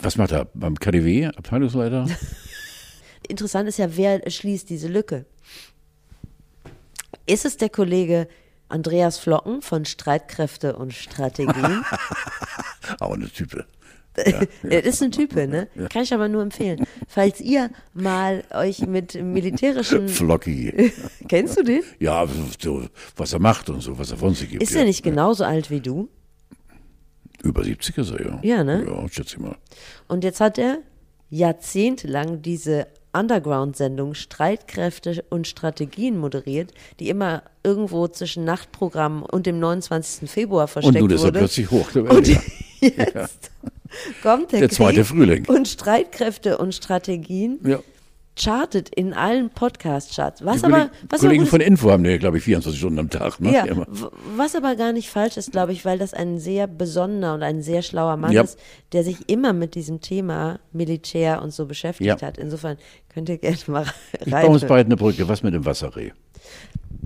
[0.02, 0.48] Was macht er?
[0.54, 2.08] Beim KDW, Abteilungsleiter?
[3.28, 5.26] Interessant ist ja, wer schließt diese Lücke?
[7.26, 8.28] Ist es der Kollege
[8.74, 11.86] Andreas Flocken von Streitkräfte und Strategien?
[13.00, 13.66] Auch eine Type.
[14.64, 15.68] Er ist ein Type, ne?
[15.90, 16.86] Kann ich aber nur empfehlen.
[17.08, 20.08] Falls ihr mal euch mit militärischen.
[20.08, 20.92] Flocky.
[21.28, 21.82] Kennst du den?
[22.00, 22.28] Ja,
[22.60, 24.62] so, was er macht und so, was er von sich gibt.
[24.62, 24.82] Ist ja.
[24.82, 26.10] er nicht genauso alt wie du?
[27.42, 28.40] Über 70 ist er, ja.
[28.44, 28.86] Ja, ne?
[28.88, 29.58] Ja, schätze ich mal.
[30.08, 30.78] Und jetzt hat er
[31.30, 40.30] jahrzehntelang diese Underground-Sendung Streitkräfte und Strategien moderiert, die immer irgendwo zwischen Nachtprogramm und dem 29.
[40.30, 41.40] Februar Und versteckt nun ist er wurde.
[41.40, 41.96] plötzlich hoch.
[41.96, 42.42] Und ja.
[42.82, 43.52] jetzt
[44.22, 45.46] kommt der, Der zweite Frühling.
[45.46, 47.80] Und Streitkräfte und Strategien ja.
[48.36, 50.44] Chartet in allen Podcast-Charts.
[50.44, 52.80] Was Die aber, Kollegen, was aber Kollegen gut von Info haben ja, glaube ich, 24
[52.80, 53.40] Stunden am Tag.
[53.40, 53.54] Ne?
[53.54, 53.66] ja,
[54.36, 57.62] was aber gar nicht falsch ist, glaube ich, weil das ein sehr besonnener und ein
[57.62, 58.42] sehr schlauer Mann Ja.
[58.42, 58.58] ist,
[58.92, 62.38] der sich immer mit diesem Thema Militär und so beschäftigt hat.
[62.38, 62.78] Insofern
[63.14, 63.86] könnt ihr gerne mal
[64.26, 64.70] Ich baue uns rein.
[64.70, 65.28] beiden eine Brücke.
[65.28, 66.12] Was mit dem Wasserreh?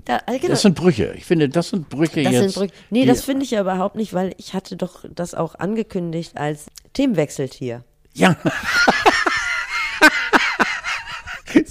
[0.06, 0.48] Da, äh, genau.
[0.52, 1.12] Das sind Brüche.
[1.16, 2.42] Ich finde, das sind Brüche Das jetzt.
[2.42, 5.54] sind Brück nee, das finde ich ja überhaupt nicht, weil ich hatte doch das auch
[5.56, 7.84] angekündigt als Themenwechseltier.
[8.14, 8.36] Ja.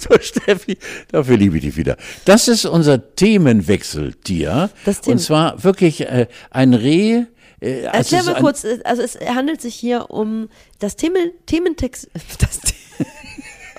[0.10, 0.78] so, Steffi,
[1.12, 1.96] dafür liebe ich dich wieder.
[2.24, 4.70] Das ist unser Themenwechseltier.
[4.84, 7.24] Das Themen- Und zwar wirklich äh, ein Reh.
[7.60, 10.48] Äh, also Erklär mal kurz, äh, also es handelt sich hier um
[10.78, 13.04] das Themen, Thementext, das, The-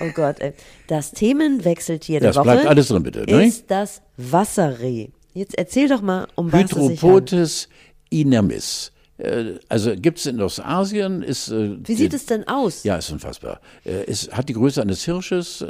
[0.00, 0.52] oh Gott, ey.
[0.86, 3.46] Das Themenwechseltier der Das Woche bleibt alles drin, bitte, ne?
[3.46, 5.08] ist das Wasserreh.
[5.32, 7.68] Jetzt erzähl doch mal, um was es sich handelt.
[8.10, 8.92] Inamis.
[9.20, 11.48] Äh, Also gibt es in Ostasien, ist.
[11.50, 12.84] äh, Wie sieht es denn aus?
[12.84, 13.60] Ja, ist unfassbar.
[13.84, 15.64] Äh, Es hat die Größe eines Hirsches,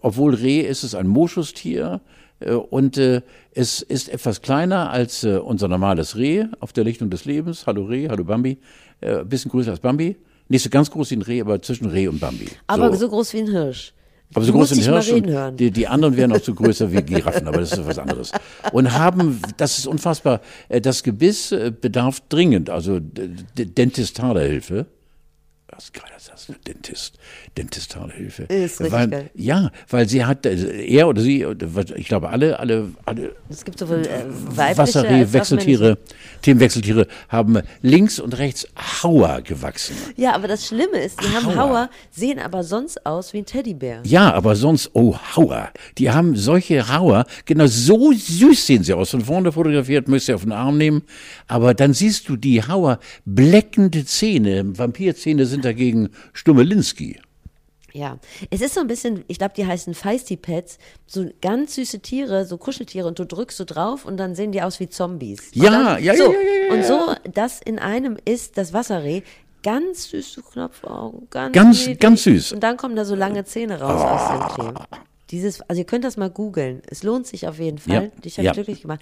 [0.00, 2.00] obwohl Reh ist es ein Moschustier
[2.70, 2.96] und
[3.54, 7.66] es ist etwas kleiner als unser normales Reh auf der Lichtung des Lebens.
[7.66, 8.58] Hallo Reh, hallo Bambi.
[9.00, 10.16] Ein bisschen größer als Bambi.
[10.48, 12.46] Nicht so ganz groß wie ein Reh, aber zwischen Reh und Bambi.
[12.66, 13.92] Aber so, groß wie ein Hirsch.
[14.34, 15.08] Aber so groß musst wie ein dich Hirsch.
[15.08, 15.56] mal reden und hören.
[15.56, 18.32] Die, die anderen wären noch so größer wie Giraffen, aber das ist was anderes.
[18.72, 24.86] Und haben, das ist unfassbar, äh, das Gebiss äh, bedarf dringend, also dentistale Hilfe.
[25.74, 27.18] Was geil ist das, Dentist,
[27.56, 28.42] dentistale Hilfe.
[28.42, 29.30] Ist richtig weil, geil.
[29.34, 33.64] Ja, weil sie hat, äh, er oder sie, was- ich glaube alle, alle, alle Es
[33.64, 35.32] gibt sowohl äh, weibliche Wasserreh.
[35.32, 35.98] Wechseltiere,
[36.42, 38.68] Themenwechseltiere haben links und rechts
[39.02, 39.96] Hauer gewachsen.
[40.16, 41.56] Ja, aber das Schlimme ist, die haben Hauer.
[41.62, 44.00] Hauer, sehen aber sonst aus wie ein Teddybär.
[44.04, 45.70] Ja, aber sonst, oh, Hauer.
[45.96, 49.10] Die haben solche Hauer, genau so süß sehen sie aus.
[49.10, 51.02] Von vorne fotografiert, müsst ihr auf den Arm nehmen.
[51.46, 54.76] Aber dann siehst du die Hauer, bleckende Zähne.
[54.76, 57.20] Vampirzähne sind dagegen Stummelinski.
[57.94, 58.18] Ja,
[58.50, 62.46] es ist so ein bisschen, ich glaube, die heißen Feisty Pets, so ganz süße Tiere,
[62.46, 65.50] so Kuscheltiere und du drückst so drauf und dann sehen die aus wie Zombies.
[65.52, 66.72] Ja, dann, ja, ja, so, ja, ja, ja.
[66.74, 69.20] Und so, das in einem ist das Wasserreh,
[69.62, 71.98] ganz süße Knopfaugen, ganz Ganz- niedlich.
[72.00, 72.52] ganz süß.
[72.52, 74.78] Und dann kommen da so lange Zähne raus aus dem Themen.
[75.30, 78.38] Dieses, also ihr könnt das mal googeln, es lohnt sich auf jeden Fall, Ja, dich
[78.38, 78.52] hat ja.
[78.52, 79.00] glücklich gemacht.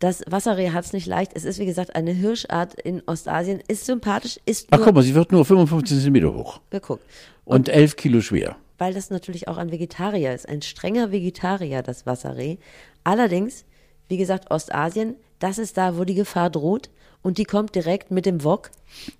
[0.00, 1.32] Das Wasserreh hat es nicht leicht.
[1.34, 3.62] Es ist, wie gesagt, eine Hirschart in Ostasien.
[3.68, 7.04] Ist sympathisch, ist Ach guck mal, sie wird nur 55 Zentimeter hoch geguckt.
[7.44, 8.56] und 11 Kilo schwer.
[8.78, 12.56] weil das natürlich auch ein Vegetarier ist, ein strenger Vegetarier, das Wasserreh.
[13.04, 13.66] Allerdings,
[14.08, 16.88] wie gesagt, Ostasien, das ist da, wo die Gefahr droht
[17.22, 18.70] und die kommt direkt mit dem Wok.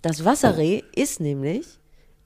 [0.01, 1.67] Das Wasserreh ist nämlich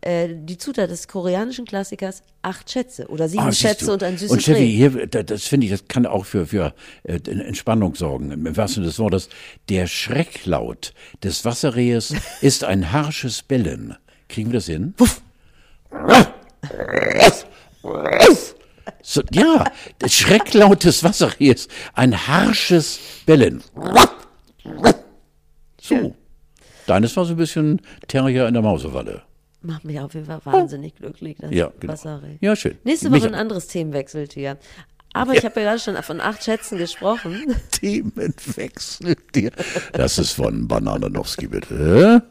[0.04, 4.30] äh, die Zutat des koreanischen Klassikers acht Schätze oder sieben Ah, Schätze und ein süßes
[4.30, 4.66] Und Reh.
[4.66, 6.74] hier, da- das finde ich, das kann auch für, für
[7.04, 8.30] äh, Entspannung sorgen.
[8.30, 9.28] Im wahrsten Sinne des Wortes.
[9.68, 10.92] Der Schrecklaut
[11.22, 13.96] des Wasserrehes ist ein harsches Bellen.
[14.28, 14.94] Kriegen wir das hin?
[19.02, 19.64] So, ja,
[20.00, 23.62] der Schrecklaut des Wasserrehs, ein harsches Bellen.
[25.80, 26.14] So.
[26.86, 29.22] Deines war so ein bisschen Terrier in der Mausewalle.
[29.64, 31.94] Macht mich auf jeden Fall wahnsinnig glücklich, das Ja, genau.
[31.94, 32.36] Wasserreh.
[32.40, 32.76] Ja, schön.
[32.84, 34.58] Nächste Woche ein anderes Themenwechseltier.
[35.14, 37.56] Aber ich habe ja gerade schon von acht Schätzen gesprochen.
[37.70, 39.52] Themenwechsel dir.
[39.92, 42.22] Das ist von Banananowski, bitte.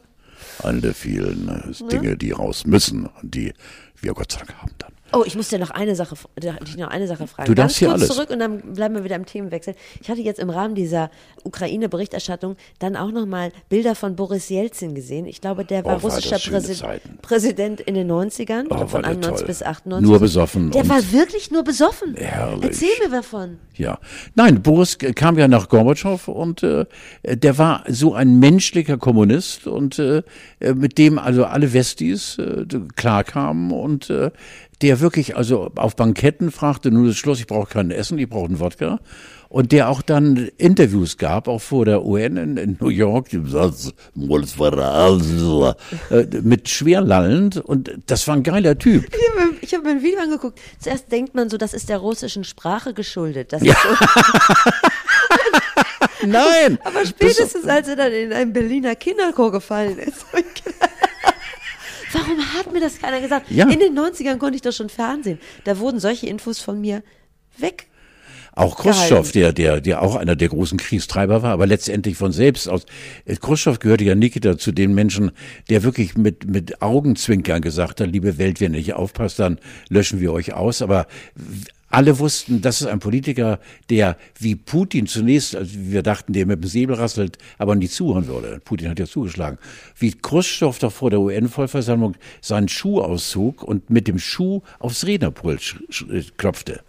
[0.62, 3.52] Eine der vielen äh, Dinge, die raus müssen und die
[4.00, 4.93] wir Gott sei Dank haben dann.
[5.14, 7.46] Oh, ich muss dir noch eine Sache, dich noch eine Sache fragen.
[7.46, 8.14] Du darfst Ganz hier kurz alles.
[8.14, 9.74] zurück und dann bleiben wir wieder im Themenwechsel.
[10.00, 11.10] Ich hatte jetzt im Rahmen dieser
[11.44, 15.26] Ukraine-Berichterstattung dann auch noch mal Bilder von Boris Jelzin gesehen.
[15.26, 17.18] Ich glaube, der war Oh, war russischer das schöne Präsi Zeiten.
[17.22, 19.46] Präsident in den 90ern, ich Oh, von war der 91 toll.
[19.46, 20.08] bis 98.
[20.10, 22.14] Nur besoffen Der war wirklich nur besoffen.
[22.16, 22.64] Herrlich.
[22.64, 23.58] Erzähl mir davon.
[23.76, 23.98] Ja,
[24.34, 26.86] nein, Boris kam ja nach Gorbatschow und äh,
[27.24, 30.22] der war so ein menschlicher Kommunist und äh,
[30.74, 32.64] mit dem also alle Westis äh,
[32.96, 34.30] klarkamen und äh,
[34.84, 38.44] der wirklich also auf Banketten fragte, nun ist Schluss, ich brauche kein Essen, ich brauche
[38.44, 39.00] einen Wodka.
[39.48, 43.38] Und der auch dann Interviews gab, auch vor der UN in, in New York, äh,
[46.42, 47.56] mit schwer lallend.
[47.56, 49.06] Und das war ein geiler Typ.
[49.62, 50.60] Ich habe mir, ein Video angeguckt.
[50.80, 53.54] Zuerst denkt man so, das ist der russischen Sprache geschuldet.
[53.54, 53.88] Das ist so,
[56.26, 56.78] Nein!
[56.84, 60.26] aber spätestens, als er dann in einen Berliner Kinderchor gefallen ist,
[62.14, 63.50] warum hat mir das keiner gesagt?
[63.50, 63.68] Ja.
[63.68, 65.38] In den 90ern konnte ich doch schon Fernsehen.
[65.64, 67.02] Da wurden solche Infos von mir
[67.58, 67.86] weg.
[68.56, 72.68] Auch Khrushchev, der, der, der auch einer der großen Kriegstreiber war, aber letztendlich von selbst
[72.68, 72.86] aus.
[73.24, 75.32] Äh, Khrushchev gehörte ja Nikita zu den Menschen,
[75.70, 79.58] der wirklich mit, mit Augenzwinkern gesagt hat, liebe Welt, wenn ihr nicht aufpasst, dann
[79.88, 80.82] löschen wir euch aus.
[80.82, 81.08] Aber
[81.94, 86.62] alle wussten, das ist ein Politiker, der wie Putin zunächst, also wir dachten, der mit
[86.62, 88.60] dem Säbel rasselt, aber nie zuhören würde.
[88.64, 89.58] Putin hat ja zugeschlagen.
[89.96, 95.76] Wie Khrushchev doch vor der UN-Vollversammlung seinen Schuh auszog und mit dem Schuh aufs Rednerpult
[96.10, 96.80] äh, klopfte.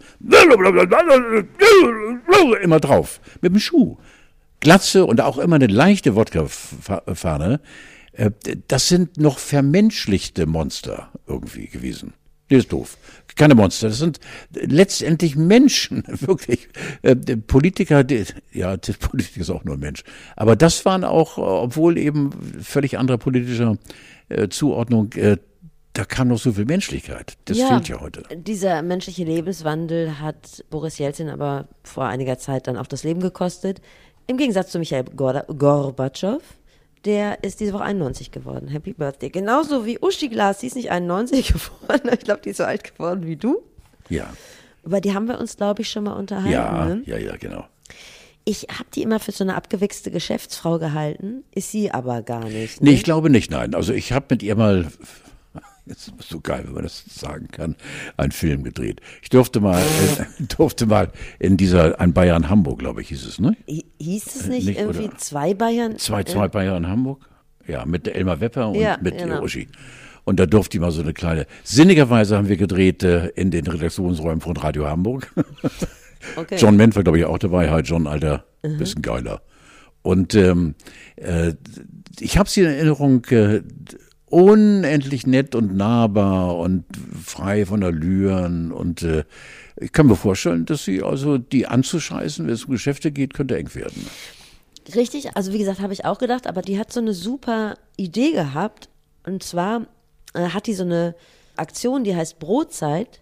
[2.62, 3.20] Immer drauf.
[3.40, 3.96] Mit dem Schuh.
[4.60, 7.60] Glatze und auch immer eine leichte Wodka-Fahne.
[8.12, 8.30] Äh,
[8.68, 12.14] Das sind noch vermenschlichte Monster irgendwie gewesen.
[12.48, 12.96] Nee, ist doof.
[13.36, 13.88] Keine Monster.
[13.88, 14.18] Das sind
[14.52, 16.68] letztendlich Menschen, wirklich.
[17.02, 20.02] Äh, Politiker, die, ja, der Politiker ist auch nur ein Mensch.
[20.34, 22.30] Aber das waren auch, obwohl eben
[22.62, 23.78] völlig andere politische
[24.28, 25.36] äh, Zuordnung, äh,
[25.92, 27.34] da kam noch so viel Menschlichkeit.
[27.46, 28.22] Das fehlt ja heute.
[28.36, 33.80] Dieser menschliche Lebenswandel hat Boris Jelzin aber vor einiger Zeit dann auch das Leben gekostet.
[34.26, 36.42] Im Gegensatz zu Michael Gorbatschow,
[37.06, 38.68] der ist diese Woche 91 geworden.
[38.68, 39.30] Happy Birthday.
[39.30, 42.10] Genauso wie Uschi Glas, die ist nicht 91 geworden.
[42.12, 43.62] Ich glaube, die ist so alt geworden wie du.
[44.10, 44.28] Ja,
[44.84, 46.50] Über die haben wir uns, glaube ich, schon mal unterhalten.
[46.52, 47.02] ja, Ne?
[47.06, 47.64] ja, ja, genau.
[48.44, 52.80] Ich habe die immer für so eine abgewichste Geschäftsfrau gehalten, ist sie aber gar nicht.
[52.80, 52.90] Ne?
[52.90, 53.74] Nee, ich glaube nicht, nein.
[53.74, 54.86] Also ich habe mit ihr mal,
[56.08, 57.76] das ist so geil, wenn man das sagen kann,
[58.16, 59.00] einen Film gedreht.
[59.22, 63.38] Ich durfte mal, äh, durfte mal in dieser, ein Bayern Hamburg, glaube ich, hieß es,
[63.40, 63.56] ne?
[63.68, 65.18] Hi- Hieß es nicht, nicht, irgendwie oder?
[65.18, 65.98] zwei Bayern?
[65.98, 67.28] Zwei, zwei Bayern Hamburg?
[67.66, 69.42] Ja, mit der Elmar Wepper und Ja, mit genau.
[69.42, 69.68] Uschi.
[70.24, 73.66] Und da durfte ich mal so eine kleine, sinnigerweise haben wir gedreht äh, in den
[73.66, 75.32] Redaktionsräumen von Radio Hamburg.
[76.34, 76.56] Okay.
[76.58, 77.70] John war, glaube ich, auch dabei.
[77.70, 79.42] Hi, John, Alter, bisschen geiler.
[80.02, 80.74] Und ähm,
[81.16, 81.52] äh,
[82.18, 83.62] ich habe sie in Erinnerung, äh,
[84.28, 86.84] unendlich nett und nahbar und
[87.24, 88.72] frei von Allüren.
[88.72, 89.24] Und äh,
[89.76, 93.56] ich kann mir vorstellen, dass sie also die anzuscheißen, wenn es um Geschäfte geht, könnte
[93.56, 94.06] eng werden.
[94.94, 98.32] Richtig, also wie gesagt, habe ich auch gedacht, aber die hat so eine super Idee
[98.32, 98.88] gehabt.
[99.24, 99.86] Und zwar
[100.34, 101.14] äh, hat die so eine
[101.56, 103.20] Aktion, die heißt Brotzeit.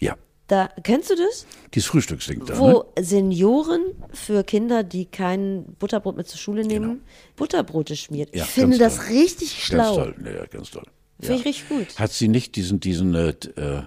[0.00, 0.16] Ja,
[0.46, 1.46] Da kennst du das?
[1.72, 2.54] dieses Frühstücksding da.
[2.54, 2.60] Ne?
[2.60, 3.80] Wo Senioren
[4.12, 7.02] für Kinder, die kein Butterbrot mit zur Schule nehmen,
[7.36, 8.28] Butterbrote schmiert.
[8.32, 8.44] Ich Genau.
[8.44, 9.16] Ja, finde ganz das toll.
[9.16, 9.94] richtig Ganz schlau.
[9.96, 10.84] toll, ja, ja, ganz toll.
[11.20, 11.98] Finde ich richtig gut.
[11.98, 13.82] Hat sie nicht diesen, diesen, äh, äh,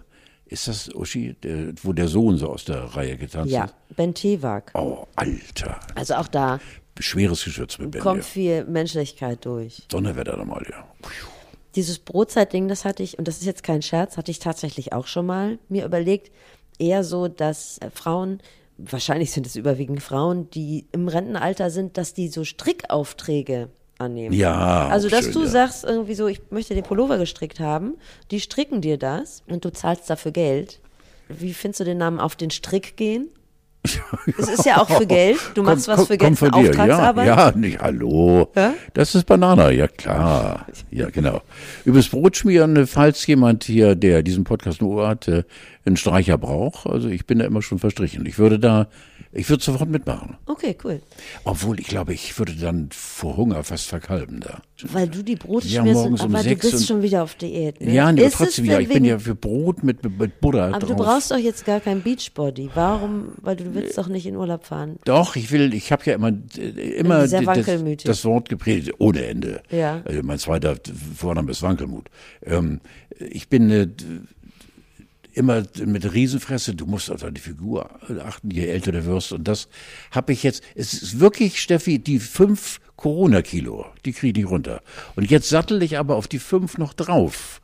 [0.47, 3.75] ist das Uschi, der, wo der Sohn so aus der Reihe getanzt Ja, ist?
[3.95, 4.71] Ben Tewak.
[4.73, 5.79] Oh, Alter.
[5.93, 6.59] Also auch da
[6.99, 8.01] Schweres Geschütz mit Ben.
[8.01, 8.23] kommt ja.
[8.23, 9.83] viel Menschlichkeit durch.
[9.89, 10.87] Donnerwetter nochmal, ja.
[11.77, 15.07] Dieses Brotzeitding, das hatte ich, und das ist jetzt kein Scherz, hatte ich tatsächlich auch
[15.07, 16.31] schon mal mir überlegt,
[16.79, 18.39] eher so, dass äh, Frauen,
[18.77, 23.69] wahrscheinlich sind es überwiegend Frauen, die im Rentenalter sind, dass die so Strickaufträge
[23.99, 24.33] annehmen.
[24.35, 25.47] Ja, Also, dass schön, du ja.
[25.47, 27.95] sagst irgendwie so, ich möchte den Pullover gestrickt haben,
[28.31, 30.79] die stricken dir das und du zahlst dafür Geld.
[31.29, 33.29] Wie findest du den Namen auf den Strick gehen?
[34.37, 35.39] Es ist ja auch für Geld.
[35.53, 36.69] Du machst Komm, was für Geld, für von dir.
[36.69, 37.27] Auftragsarbeit.
[37.27, 38.51] Ja, ja, nicht hallo.
[38.55, 38.73] Ja?
[38.93, 40.65] Das ist Banana, ja klar.
[40.91, 41.41] Ja, genau.
[41.85, 45.43] Übers Brot schmieren, falls jemand hier, der diesen Podcast nur hat, äh,
[45.87, 46.85] einen Streicher braucht.
[46.85, 48.25] Also ich bin da immer schon verstrichen.
[48.25, 48.87] Ich würde da,
[49.31, 50.37] ich würde sofort mitmachen.
[50.45, 51.01] Okay, cool.
[51.43, 54.61] Obwohl, ich glaube, ich würde dann vor Hunger fast verkalben da.
[54.83, 57.81] Weil du die Brote Ja, schmierst, morgens um aber du bist schon wieder auf Diät.
[57.81, 57.93] Ne?
[57.93, 60.89] Ja, nee, aber trotzdem, ja, ich bin ja für Brot mit, mit, Butter Aber drauf.
[60.89, 62.69] du brauchst doch jetzt gar kein Beachbody.
[62.75, 63.29] Warum?
[63.41, 64.97] Weil du willst doch nicht in Urlaub fahren.
[65.05, 66.61] Doch, ich will, ich habe ja immer, äh,
[66.97, 69.61] immer das, das Wort gepredigt, ohne Ende.
[69.71, 70.01] Ja.
[70.05, 70.75] Also mein zweiter
[71.15, 72.09] Vorname ist Wankelmut.
[72.43, 72.81] Ähm,
[73.19, 73.87] ich bin äh,
[75.37, 77.89] immer mit Riesenfresse, du musst auf deine Figur
[78.23, 79.31] achten, je älter du wirst.
[79.31, 79.67] Und das
[80.11, 84.81] habe ich jetzt, es ist wirklich, Steffi, die fünf Corona-Kilo, die kriege ich nicht runter.
[85.15, 87.61] Und jetzt sattel ich aber auf die fünf noch drauf.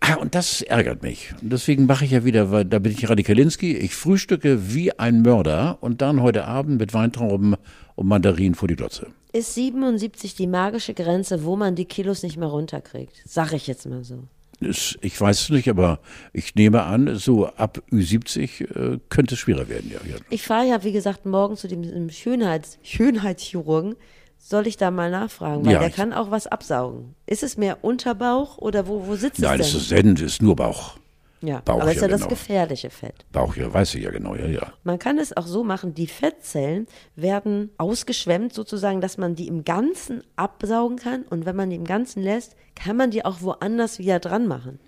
[0.00, 1.32] Ah, und das ärgert mich.
[1.40, 3.74] Und deswegen mache ich ja wieder, weil da bin ich Radikalinski.
[3.74, 7.56] Ich frühstücke wie ein Mörder und dann heute Abend mit Weintrauben
[7.94, 9.06] und Mandarinen vor die Glotze.
[9.32, 13.22] Ist 77 die magische Grenze, wo man die Kilos nicht mehr runterkriegt?
[13.24, 14.24] Sag ich jetzt mal so.
[14.64, 16.00] Ist, ich weiß es nicht, aber
[16.32, 19.90] ich nehme an, so ab Ü70 äh, könnte es schwerer werden.
[19.92, 20.16] Ja, ja.
[20.30, 23.94] Ich fahre ja, wie gesagt, morgen zu dem Schönheits Schönheitschirurgen.
[24.38, 25.64] Soll ich da mal nachfragen?
[25.64, 27.14] Weil Ja, der kann auch was absaugen.
[27.26, 29.80] Ist es mehr Unterbauch oder wo, wo sitzt Nein, es es denn?
[29.80, 30.98] ist Send, ist nur Bauch.
[31.46, 32.30] Ja, Bauch, aber ist ja, ja, das genau.
[32.30, 33.24] gefährliche Fett.
[33.32, 34.72] Bauch, ja, weiß ich ja genau, ja, ja.
[34.82, 36.86] Man kann es auch so machen, die Fettzellen
[37.16, 41.84] werden ausgeschwemmt sozusagen, dass man die im Ganzen absaugen kann und wenn man die im
[41.84, 44.80] Ganzen lässt, kann man die auch woanders wieder dran machen.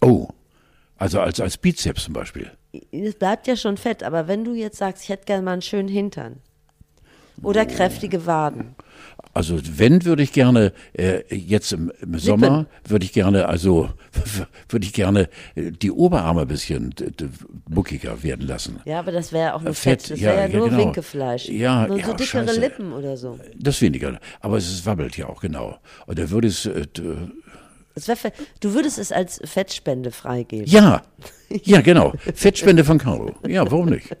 [0.00, 0.28] Oh,
[0.98, 2.50] also als, als Bizeps zum Beispiel.
[2.90, 5.62] Es bleibt ja schon Fett, aber wenn du jetzt sagst, ich hätte gerne mal einen
[5.62, 6.40] schönen Hintern
[7.42, 7.66] oder Oh.
[7.66, 8.74] kräftige Waden,
[9.36, 13.90] Also wenn würde ich gerne äh, jetzt im, im Sommer würde ich gerne also
[14.70, 16.94] würde ich gerne äh, die Oberarme ein bisschen
[17.68, 18.80] buckiger werden lassen.
[18.86, 20.84] ja, aber das wäre auch nur Fett, Fett, das ja, wäre ja, ja, nur genau.
[20.86, 21.50] Winkefleisch.
[21.50, 22.60] Ja, nur ja, so dickere scheiße.
[22.60, 23.38] Lippen oder so.
[23.54, 25.76] Das weniger, aber es wabbelt ja auch genau.
[26.06, 30.66] Und da würde es äh, du würdest es als Fettspende freigeben.
[30.66, 31.02] ja
[31.62, 33.34] ja genau Fettspende von Caro.
[33.46, 34.16] Ja, warum nicht?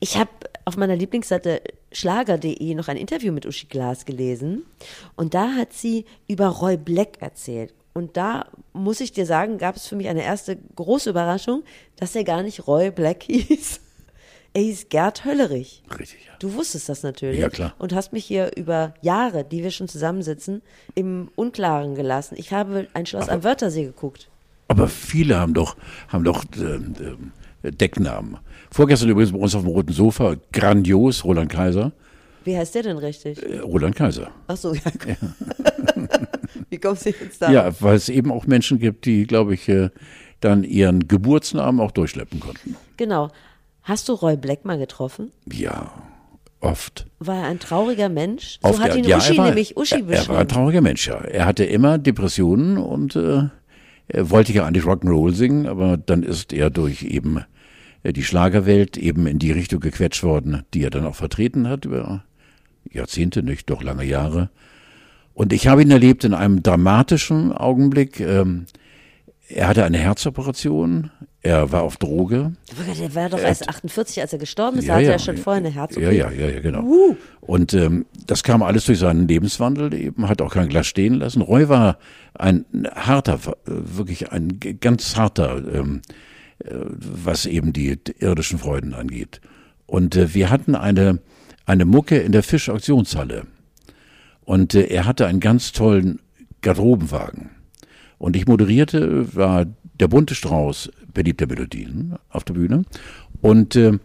[0.00, 0.30] Ich habe
[0.68, 1.62] auf meiner Lieblingsseite
[1.92, 4.64] schlager.de noch ein Interview mit Uschi Glas gelesen
[5.16, 7.72] und da hat sie über Roy Black erzählt.
[7.94, 11.64] Und da muss ich dir sagen, gab es für mich eine erste große Überraschung,
[11.96, 13.80] dass er gar nicht Roy Black hieß.
[14.52, 15.82] Er hieß Gerd Höllerich.
[15.98, 16.26] Richtig.
[16.26, 16.32] Ja.
[16.38, 17.40] Du wusstest das natürlich.
[17.40, 17.74] Ja, klar.
[17.78, 20.60] Und hast mich hier über Jahre, die wir schon zusammensitzen,
[20.94, 22.34] im Unklaren gelassen.
[22.36, 24.28] Ich habe ein Schloss am Wörthersee geguckt.
[24.68, 25.76] Aber viele haben doch,
[26.08, 27.32] haben doch ähm, ähm,
[27.62, 28.38] Decknamen.
[28.70, 31.92] Vorgestern übrigens bei uns auf dem roten Sofa, grandios, Roland Kaiser.
[32.44, 33.42] Wie heißt der denn richtig?
[33.42, 34.30] Äh, Roland Kaiser.
[34.46, 34.80] Ach so, ja.
[36.70, 37.50] Wie kommst du jetzt da?
[37.50, 39.90] Ja, weil es eben auch Menschen gibt, die, glaube ich, äh,
[40.40, 42.76] dann ihren Geburtsnamen auch durchschleppen konnten.
[42.96, 43.30] Genau.
[43.82, 45.32] Hast du Roy Black mal getroffen?
[45.50, 45.90] Ja,
[46.60, 47.06] oft.
[47.18, 48.58] War er ein trauriger Mensch?
[48.62, 50.48] So Oft, hat ihn ja, Uschi war, nämlich Uschi er, er war ein beschrieben.
[50.48, 51.16] trauriger Mensch, ja.
[51.16, 53.44] Er hatte immer Depressionen und äh,
[54.08, 57.44] er wollte ja eigentlich Rock'n'Roll singen, aber dann ist er durch eben
[58.02, 61.84] äh, die Schlagerwelt eben in die Richtung gequetscht worden, die er dann auch vertreten hat
[61.84, 62.24] über
[62.90, 64.50] Jahrzehnte, nicht doch lange Jahre.
[65.34, 68.18] Und ich habe ihn erlebt in einem dramatischen Augenblick.
[68.18, 68.66] Ähm,
[69.48, 72.52] er hatte eine Herzoperation, er war auf Droge.
[73.00, 74.86] Der war doch erst 48, als er gestorben ist.
[74.86, 75.12] Ja, hatte ja.
[75.12, 75.96] er schon vorher eine Herz.
[75.96, 77.16] Ja, ja, ja, ja, genau.
[77.40, 81.40] Und ähm, das kam alles durch seinen Lebenswandel eben, hat auch kein Glas stehen lassen.
[81.40, 81.98] Roy war
[82.34, 86.02] ein harter, wirklich ein ganz harter, ähm,
[86.58, 89.40] äh, was eben die irdischen Freuden angeht.
[89.86, 91.20] Und äh, wir hatten eine,
[91.64, 93.46] eine Mucke in der Fischauktionshalle.
[94.44, 96.20] Und äh, er hatte einen ganz tollen
[96.60, 97.57] Garderobenwagen.
[98.18, 99.66] Und ich moderierte, war
[100.00, 102.84] der bunte Strauß beliebter Melodien auf der Bühne.
[103.40, 103.98] Und äh,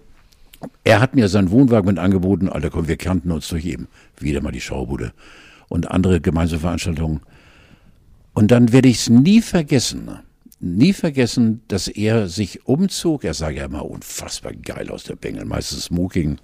[0.83, 3.87] er hat mir seinen Wohnwagen mit angeboten, Alter, komm, wir kannten uns durch eben
[4.19, 5.13] wieder mal die Schaubude
[5.67, 7.21] und andere gemeinsame Veranstaltungen.
[8.33, 10.09] Und dann werde ich es nie vergessen,
[10.59, 13.23] nie vergessen, dass er sich umzog.
[13.23, 16.37] Er sah ja immer unfassbar geil aus der Bengel, meistens Smoking.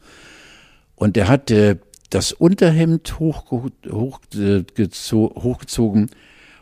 [0.96, 1.78] Und er hat äh,
[2.10, 6.10] das Unterhemd hochge hoch, gezo hochgezogen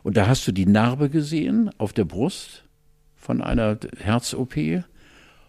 [0.07, 2.63] und da hast du die Narbe gesehen auf der Brust
[3.17, 4.55] von einer Herz-OP.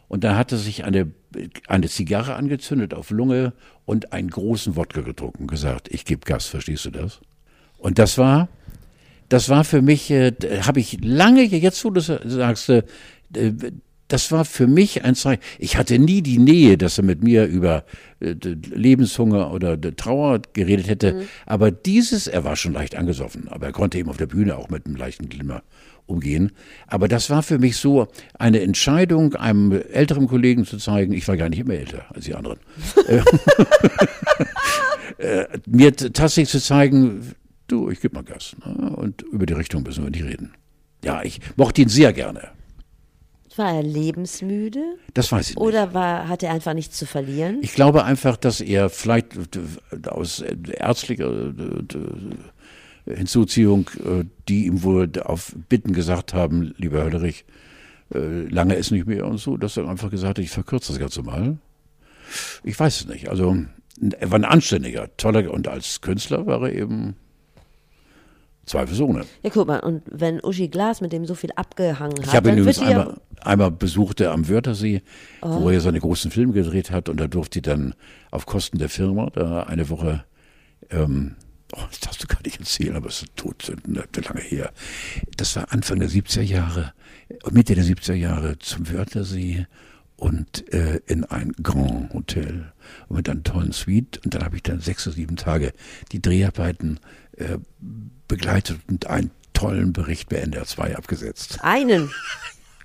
[0.09, 1.13] Und da hat er sich eine,
[1.69, 3.53] eine Zigarre angezündet auf Lunge
[3.85, 7.21] und einen großen Wodka getrunken gesagt, ich gebe Gas, verstehst du das?
[7.79, 8.49] Und das war,
[9.29, 10.33] das war für mich, äh,
[10.63, 12.83] habe ich lange, jetzt wo du sagst, äh,
[14.09, 15.43] das war für mich ein Zeichen.
[15.59, 17.85] Ich hatte nie die Nähe, dass er mit mir über
[18.21, 21.27] äh, Lebenshunger oder Trauer geredet hätte.
[21.47, 24.71] Aber dieses, er war schon leicht angesoffen, aber er konnte eben auf der Bühne auch
[24.71, 25.63] mit einem leichten Glimmer
[26.07, 26.53] umgehen.
[26.87, 31.37] Aber das war für mich so eine Entscheidung, einem älteren Kollegen zu zeigen, ich war
[31.37, 32.59] gar nicht immer älter als die anderen,
[33.09, 33.21] äh,
[35.23, 37.35] äh, mir tatsächlich zu zeigen,
[37.67, 38.57] du, ich gebe mal Gas.
[38.65, 38.97] Ne?
[38.97, 40.53] Und über die Richtung müssen wir nicht reden.
[41.05, 42.58] Ja, ich mochte ihn sehr gerne.
[43.59, 44.81] War er lebensmüde?
[45.15, 45.65] Das weiß ich nicht.
[45.65, 47.59] Oder war, hat er einfach nichts zu verlieren?
[47.61, 55.11] Ich glaube einfach, dass er vielleicht äh, aus ärztlicher äh, Hinzuziehung, äh, die ihm wohl
[55.25, 57.45] auf Bitten gesagt haben, lieber Höllerich,
[58.11, 61.23] lange ist nicht mehr und so, dass er einfach gesagt hat, ich verkürze das Ganze
[61.23, 61.59] mal.
[62.65, 63.29] Ich weiß es nicht.
[63.29, 63.55] Also
[64.19, 67.17] er war ein anständiger, toller und als Künstler war er eben
[68.69, 69.25] zweifelsohne.
[69.43, 72.65] Ja, guck mal, und wenn Uschi Glas mit dem so viel abgehangen hat, Ich dann
[72.65, 75.03] wird die einmal, einmal besucht er am Wörthersee,
[75.41, 75.63] Oh.
[75.63, 77.95] wo er seine großen Filme gedreht hat und da durfte ich dann
[78.31, 80.25] auf Kosten der Firma da eine Woche
[80.91, 81.37] ähm,
[81.75, 83.53] oh, das darfst du gar nicht erzählen, aber es ist so
[84.21, 84.73] lange her.
[85.37, 86.93] Das war Anfang der 70er Jahre,
[87.51, 89.67] Mitte der 70er Jahre zum Wörthersee
[90.17, 92.73] und äh, in ein Grand Hotel
[93.09, 94.21] und mit einer tollen Suite.
[94.25, 95.73] Und dann habe ich dann sechs oder sieben Tage
[96.11, 96.99] die Dreharbeiten
[97.37, 97.59] äh,
[98.27, 101.59] begleitet und einen tollen Bericht bei NDR 2 abgesetzt.
[101.63, 102.11] Einen?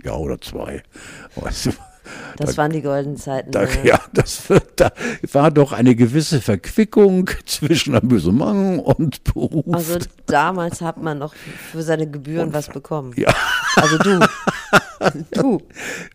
[0.04, 0.84] Ja, oder zwei.
[1.36, 1.72] Weißt du,
[2.38, 3.52] das da, waren die goldenen Zeiten.
[3.52, 4.44] Da, ja, das
[4.76, 4.92] da
[5.32, 9.66] war doch eine gewisse Verquickung zwischen Amüsement und Beruf.
[9.74, 13.14] Also damals hat man noch für seine Gebühren und, was bekommen.
[13.16, 13.34] Ja.
[13.76, 14.20] Also du.
[15.32, 15.62] du.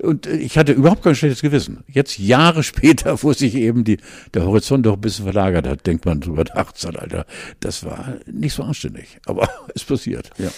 [0.00, 1.84] Und ich hatte überhaupt kein schlechtes Gewissen.
[1.88, 3.98] Jetzt Jahre später, wo sich eben die,
[4.34, 7.26] der Horizont doch ein bisschen verlagert hat, denkt man drüber nach, Alter,
[7.60, 9.18] das war nicht so anständig.
[9.26, 10.50] Aber es passiert, ja.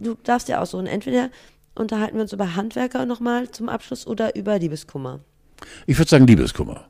[0.00, 1.30] Du darfst ja aussuchen, entweder
[1.76, 5.20] unterhalten wir uns über Handwerker nochmal zum Abschluss oder über Liebeskummer?
[5.86, 6.88] Ich würde sagen Liebeskummer.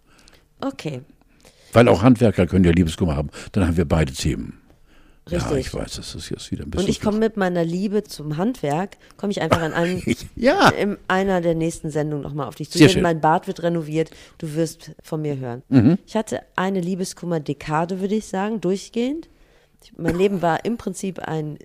[0.61, 1.03] Okay.
[1.72, 3.30] Weil auch Handwerker können ja Liebeskummer haben.
[3.53, 4.61] Dann haben wir beide Themen.
[5.28, 5.51] Richtig.
[5.51, 6.87] Ja, ich weiß, das ist jetzt wieder ein bisschen.
[6.87, 10.01] Und ich komme mit meiner Liebe zum Handwerk, komme ich einfach an einem,
[10.37, 10.68] ja.
[10.68, 12.78] in einer der nächsten Sendungen nochmal auf dich zu.
[12.78, 13.03] Sehr schön.
[13.03, 15.62] Mein Bad wird renoviert, du wirst von mir hören.
[15.68, 15.99] Mhm.
[16.07, 19.28] Ich hatte eine Liebeskummer-Dekade, würde ich sagen, durchgehend.
[19.97, 21.59] Mein Leben war im Prinzip ein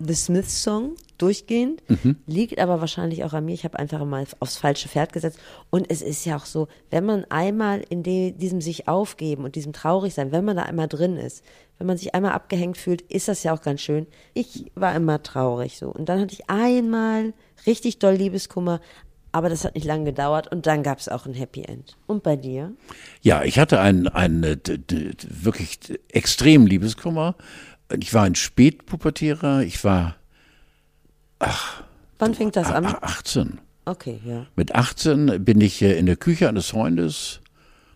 [0.00, 2.16] The Smiths Song durchgehend, Mhm.
[2.26, 3.54] liegt aber wahrscheinlich auch an mir.
[3.54, 5.38] Ich habe einfach mal aufs falsche Pferd gesetzt.
[5.70, 9.54] Und es ist ja auch so, wenn man einmal in de, diesem sich aufgeben und
[9.56, 11.44] diesem traurig sein, wenn man da einmal drin ist,
[11.78, 14.06] wenn man sich einmal abgehängt fühlt, ist das ja auch ganz schön.
[14.34, 15.88] Ich war immer traurig so.
[15.90, 17.34] Und dann hatte ich einmal
[17.66, 18.80] richtig doll Liebeskummer,
[19.32, 21.98] aber das hat nicht lange gedauert und dann gab es auch ein Happy End.
[22.06, 22.72] Und bei dir?
[23.20, 24.56] Ja, ich hatte einen, einen äh,
[25.28, 27.34] wirklich extrem Liebeskummer.
[28.00, 29.60] Ich war ein Spätpubertierer.
[29.62, 30.16] Ich war
[32.18, 32.86] Wann fängt das an?
[32.86, 33.58] a- 18.
[33.84, 34.46] Okay, ja.
[34.56, 37.40] Mit 18 bin ich in der Küche eines Freundes,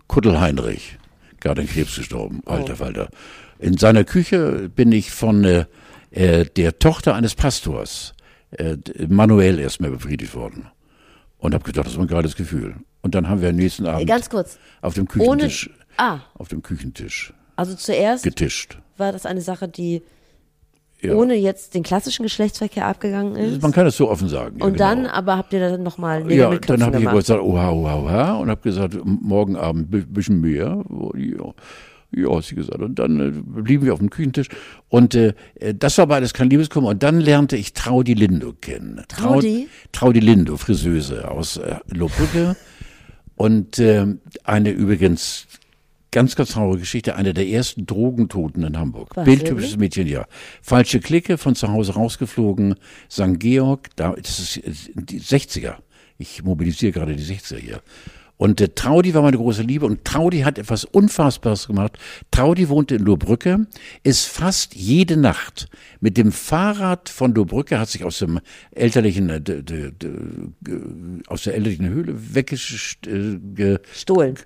[0.06, 0.98] Kuddel Heinrich,
[1.40, 3.08] gerade an Krebs gestorben, alter Falter.
[3.58, 5.64] In seiner Küche bin ich von äh,
[6.10, 8.14] äh, der Tochter eines Pastors,
[8.52, 8.76] äh,
[9.08, 10.68] manuell erstmal befriedigt worden.
[11.38, 12.76] Und habe gedacht, das war ein geiles Gefühl.
[13.02, 14.58] Und dann haben wir am nächsten Abend Ganz kurz.
[14.82, 15.44] auf dem Ohne.
[15.44, 18.78] Küchentisch, Ah, auf dem Küchentisch also zuerst getischt.
[18.96, 20.02] war das eine Sache, die
[21.02, 21.14] Ja.
[21.14, 23.62] ohne jetzt den klassischen Geschlechtsverkehr abgegangen ist.
[23.62, 24.58] Man kann es so offen sagen.
[24.58, 25.14] ja, und dann genau.
[25.14, 28.50] aber habt ihr dann nochmal Nägel Ja, dann habe ich gesagt, oha, oha, oha, und
[28.50, 30.84] habe gesagt, morgen Abend ein bisschen mehr.
[31.16, 31.54] Ja,
[32.12, 32.80] ja, sie gesagt.
[32.80, 34.48] Und dann äh, blieben wir auf dem Küchentisch.
[34.88, 36.88] Und äh, äh, das war beides kein Liebeskummer.
[36.88, 39.02] Und dann lernte ich Traudi Lindo kennen.
[39.08, 39.68] Traudi?
[39.92, 42.56] Traudi Lindo, Friseuse aus äh, Lohbrücke.
[43.36, 44.06] Und äh,
[44.44, 45.46] eine übrigens
[46.10, 49.10] ganz, ganz traurige Geschichte, eine der ersten Drogentoten in Hamburg.
[49.14, 50.26] Was, Bildtypisches Mädchen, ja.
[50.62, 52.74] Falsche Clique, von zu Hause rausgeflogen,
[53.10, 53.38] St.
[53.38, 55.76] Georg, da, das ist die 60er.
[56.18, 57.80] Ich mobilisiere gerade die 60er hier.
[58.36, 61.98] Und äh, Traudi war meine große Liebe und Traudi hat etwas Unfassbares gemacht.
[62.30, 63.66] Traudi wohnte in Lohbrücke,
[64.02, 65.68] ist fast jede Nacht
[66.00, 68.40] mit dem Fahrrad von Lohbrücke, hat sich aus dem
[68.70, 70.08] elterlichen, äh, d, d, d,
[70.62, 70.80] ge-
[71.26, 74.38] aus der elterlichen Höhle weggestohlen,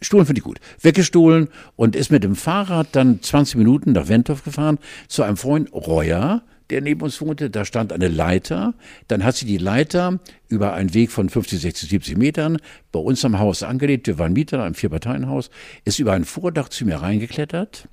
[0.00, 0.04] äh.
[0.04, 0.58] Stohlen finde ich gut.
[0.80, 4.78] Weggestohlen und ist mit dem Fahrrad dann 20 Minuten nach Wentorf gefahren
[5.08, 7.48] zu einem Freund Reuer, der neben uns wohnte.
[7.48, 8.74] Da stand eine Leiter.
[9.08, 10.18] Dann hat sie die Leiter
[10.48, 12.58] über einen Weg von 50, 60, 70 Metern
[12.92, 14.06] bei uns am Haus angelegt.
[14.06, 15.50] Wir waren Mieter in einem Vierparteienhaus.
[15.84, 17.88] Ist über ein Vordach zu mir reingeklettert.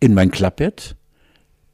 [0.00, 0.94] In mein Klappbett.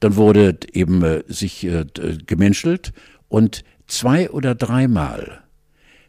[0.01, 2.91] Dann wurde eben äh, sich äh, d- gemenschelt
[3.29, 5.41] und zwei oder dreimal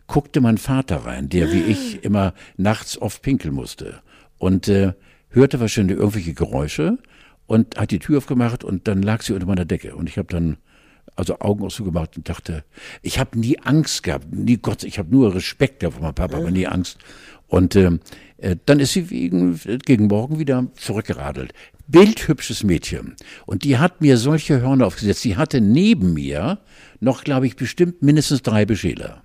[0.07, 4.01] guckte mein Vater rein, der wie ich immer nachts oft pinkeln musste
[4.39, 4.93] und äh,
[5.31, 6.99] hörte wahrscheinlich irgendwelche Geräusche
[7.47, 10.29] und hat die Tür aufgemacht und dann lag sie unter meiner Decke und ich habe
[10.29, 10.57] dann
[11.15, 12.65] also Augen auch zugemacht und dachte,
[13.03, 16.37] ich habe nie Angst gehabt, nie Gott, ich habe nur Respekt gehabt vor meinem Papa,
[16.37, 16.99] aber nie Angst.
[17.49, 18.01] Und ähm,
[18.39, 21.53] äh, dann ist sie wegen, gegen morgen wieder zurückgeradelt.
[21.87, 23.15] Bildhübsches Mädchen.
[23.47, 25.23] Und die hat mir solche Hörner aufgesetzt.
[25.23, 26.59] Sie hatte neben mir
[27.01, 29.23] noch, glaube ich, bestimmt mindestens drei Beschäler.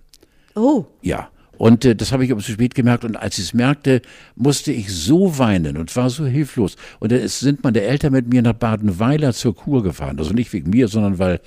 [0.56, 1.30] Oh, Ja.
[1.58, 3.06] Und äh, das habe ich aber zu spät gemerkt.
[3.06, 4.02] Und als ich es merkte,
[4.36, 6.76] musste ich so weinen und war so hilflos.
[7.00, 10.18] Und dann sind meine Eltern mit mir nach Badenweiler zur Kur gefahren.
[10.18, 11.40] Also nicht wegen mir, sondern weil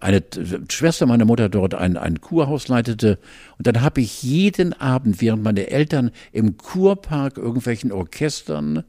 [0.00, 0.22] eine
[0.70, 3.18] Schwester meiner Mutter dort ein, ein Kurhaus leitete.
[3.58, 8.84] Und dann habe ich jeden Abend, während meine Eltern im Kurpark irgendwelchen Orchestern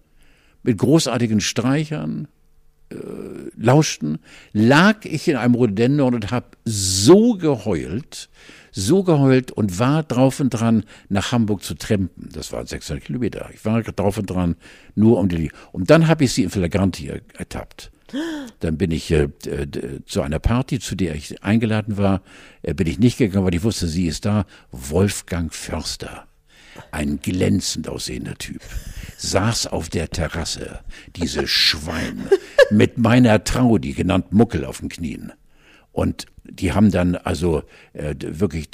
[0.64, 2.30] mit großartigen Streichern
[2.90, 2.96] äh,
[3.56, 4.20] lauschten,
[4.54, 8.30] lag ich in einem Rhododendron und habe so geheult,
[8.72, 12.30] so geheult und war drauf und dran, nach Hamburg zu trampen.
[12.32, 13.50] Das waren 600 Kilometer.
[13.54, 14.56] Ich war drauf und dran,
[14.96, 15.52] nur um die.
[15.72, 17.92] Und dann habe ich sie in Flagranti ertappt.
[18.60, 22.22] Dann bin ich äh, äh, zu einer Party, zu der ich eingeladen war,
[22.64, 24.46] äh, bin ich nicht gegangen, weil ich wusste, sie ist da.
[24.72, 26.26] Wolfgang Förster.
[26.92, 28.62] ein glänzend aussehender Typ,
[29.18, 30.80] saß auf der Terrasse,
[31.16, 32.30] diese Schwein,
[32.72, 35.34] mit meiner Traudi, genannt Muckel, auf den Knien.
[35.92, 38.70] Und die haben dann also äh, wirklich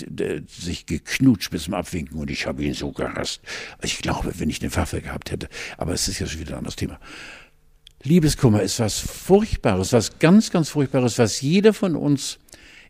[0.48, 3.42] sich geknutscht bis zum Abwinken und ich habe ihn so gehasst.
[3.82, 5.48] Ich glaube, wenn ich eine Waffe gehabt hätte.
[5.78, 7.00] Aber es ist ja schon wieder ein anderes Thema.
[8.04, 12.38] Liebeskummer ist was Furchtbares, was ganz, ganz Furchtbares, was jeder von uns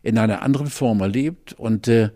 [0.02, 2.10] in einer anderen Form erlebt und äh,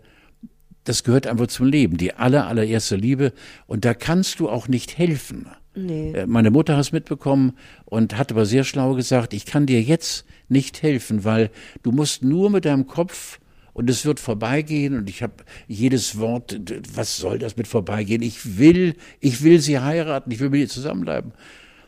[0.83, 3.33] das gehört einfach zum Leben, die aller, allererste Liebe
[3.67, 5.47] und da kannst du auch nicht helfen.
[5.73, 6.11] Nee.
[6.13, 7.53] Äh, meine Mutter hat es mitbekommen
[7.85, 11.49] und hat aber sehr schlau gesagt, ich kann dir jetzt nicht helfen, weil
[11.83, 13.39] du musst nur mit deinem Kopf
[13.73, 15.33] und es wird vorbeigehen und ich habe
[15.67, 16.59] jedes Wort,
[16.93, 18.21] was soll das mit vorbeigehen?
[18.21, 21.31] Ich will, ich will sie heiraten, ich will mit ihr zusammenbleiben.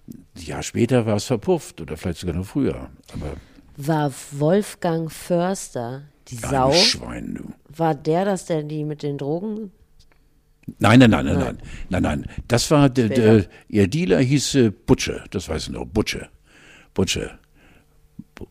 [0.08, 2.90] Ein Jahr später war es verpufft oder vielleicht sogar noch früher.
[3.14, 3.36] Aber
[3.76, 6.72] war Wolfgang Förster die Sau?
[6.72, 7.54] Schwein, du.
[7.76, 9.72] War der das, der die mit den Drogen
[10.80, 11.57] Nein, nein, nein, nein, nein,
[11.89, 12.26] nein, nein.
[12.47, 16.30] Das war der, der ihr Dealer hieß äh, Butche, das weiß ich noch, Butche,
[16.93, 17.38] Butche,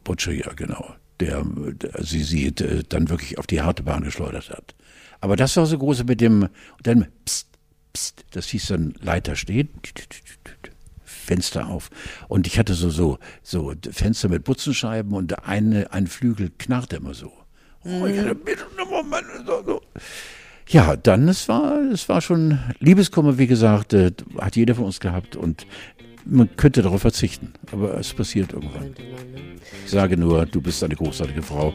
[0.04, 4.50] Butche, ja genau, der, der sie sie äh, dann wirklich auf die harte Bahn geschleudert
[4.50, 4.74] hat.
[5.20, 7.48] Aber das war so große mit dem, und dann pst,
[7.94, 9.70] pst, das hieß dann Leiter steht,
[11.04, 11.90] Fenster auf.
[12.28, 17.14] Und ich hatte so, so, so Fenster mit Butzenscheiben und eine, ein Flügel knarrte immer
[17.14, 17.32] so.
[17.84, 19.82] Oh, ich hatte, bitte, Moment, so, so.
[20.72, 24.10] Ja, dann, es war, es war schon Liebeskummer, wie gesagt, äh,
[24.40, 25.66] hat jeder von uns gehabt und
[26.24, 28.94] man könnte darauf verzichten, aber es passiert irgendwann.
[29.84, 31.74] Ich sage nur, du bist eine großartige Frau.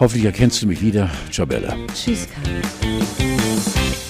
[0.00, 1.08] Hoffentlich erkennst du mich wieder.
[1.30, 1.76] Ciao, Bella.
[1.94, 4.07] Tschüss, Karl.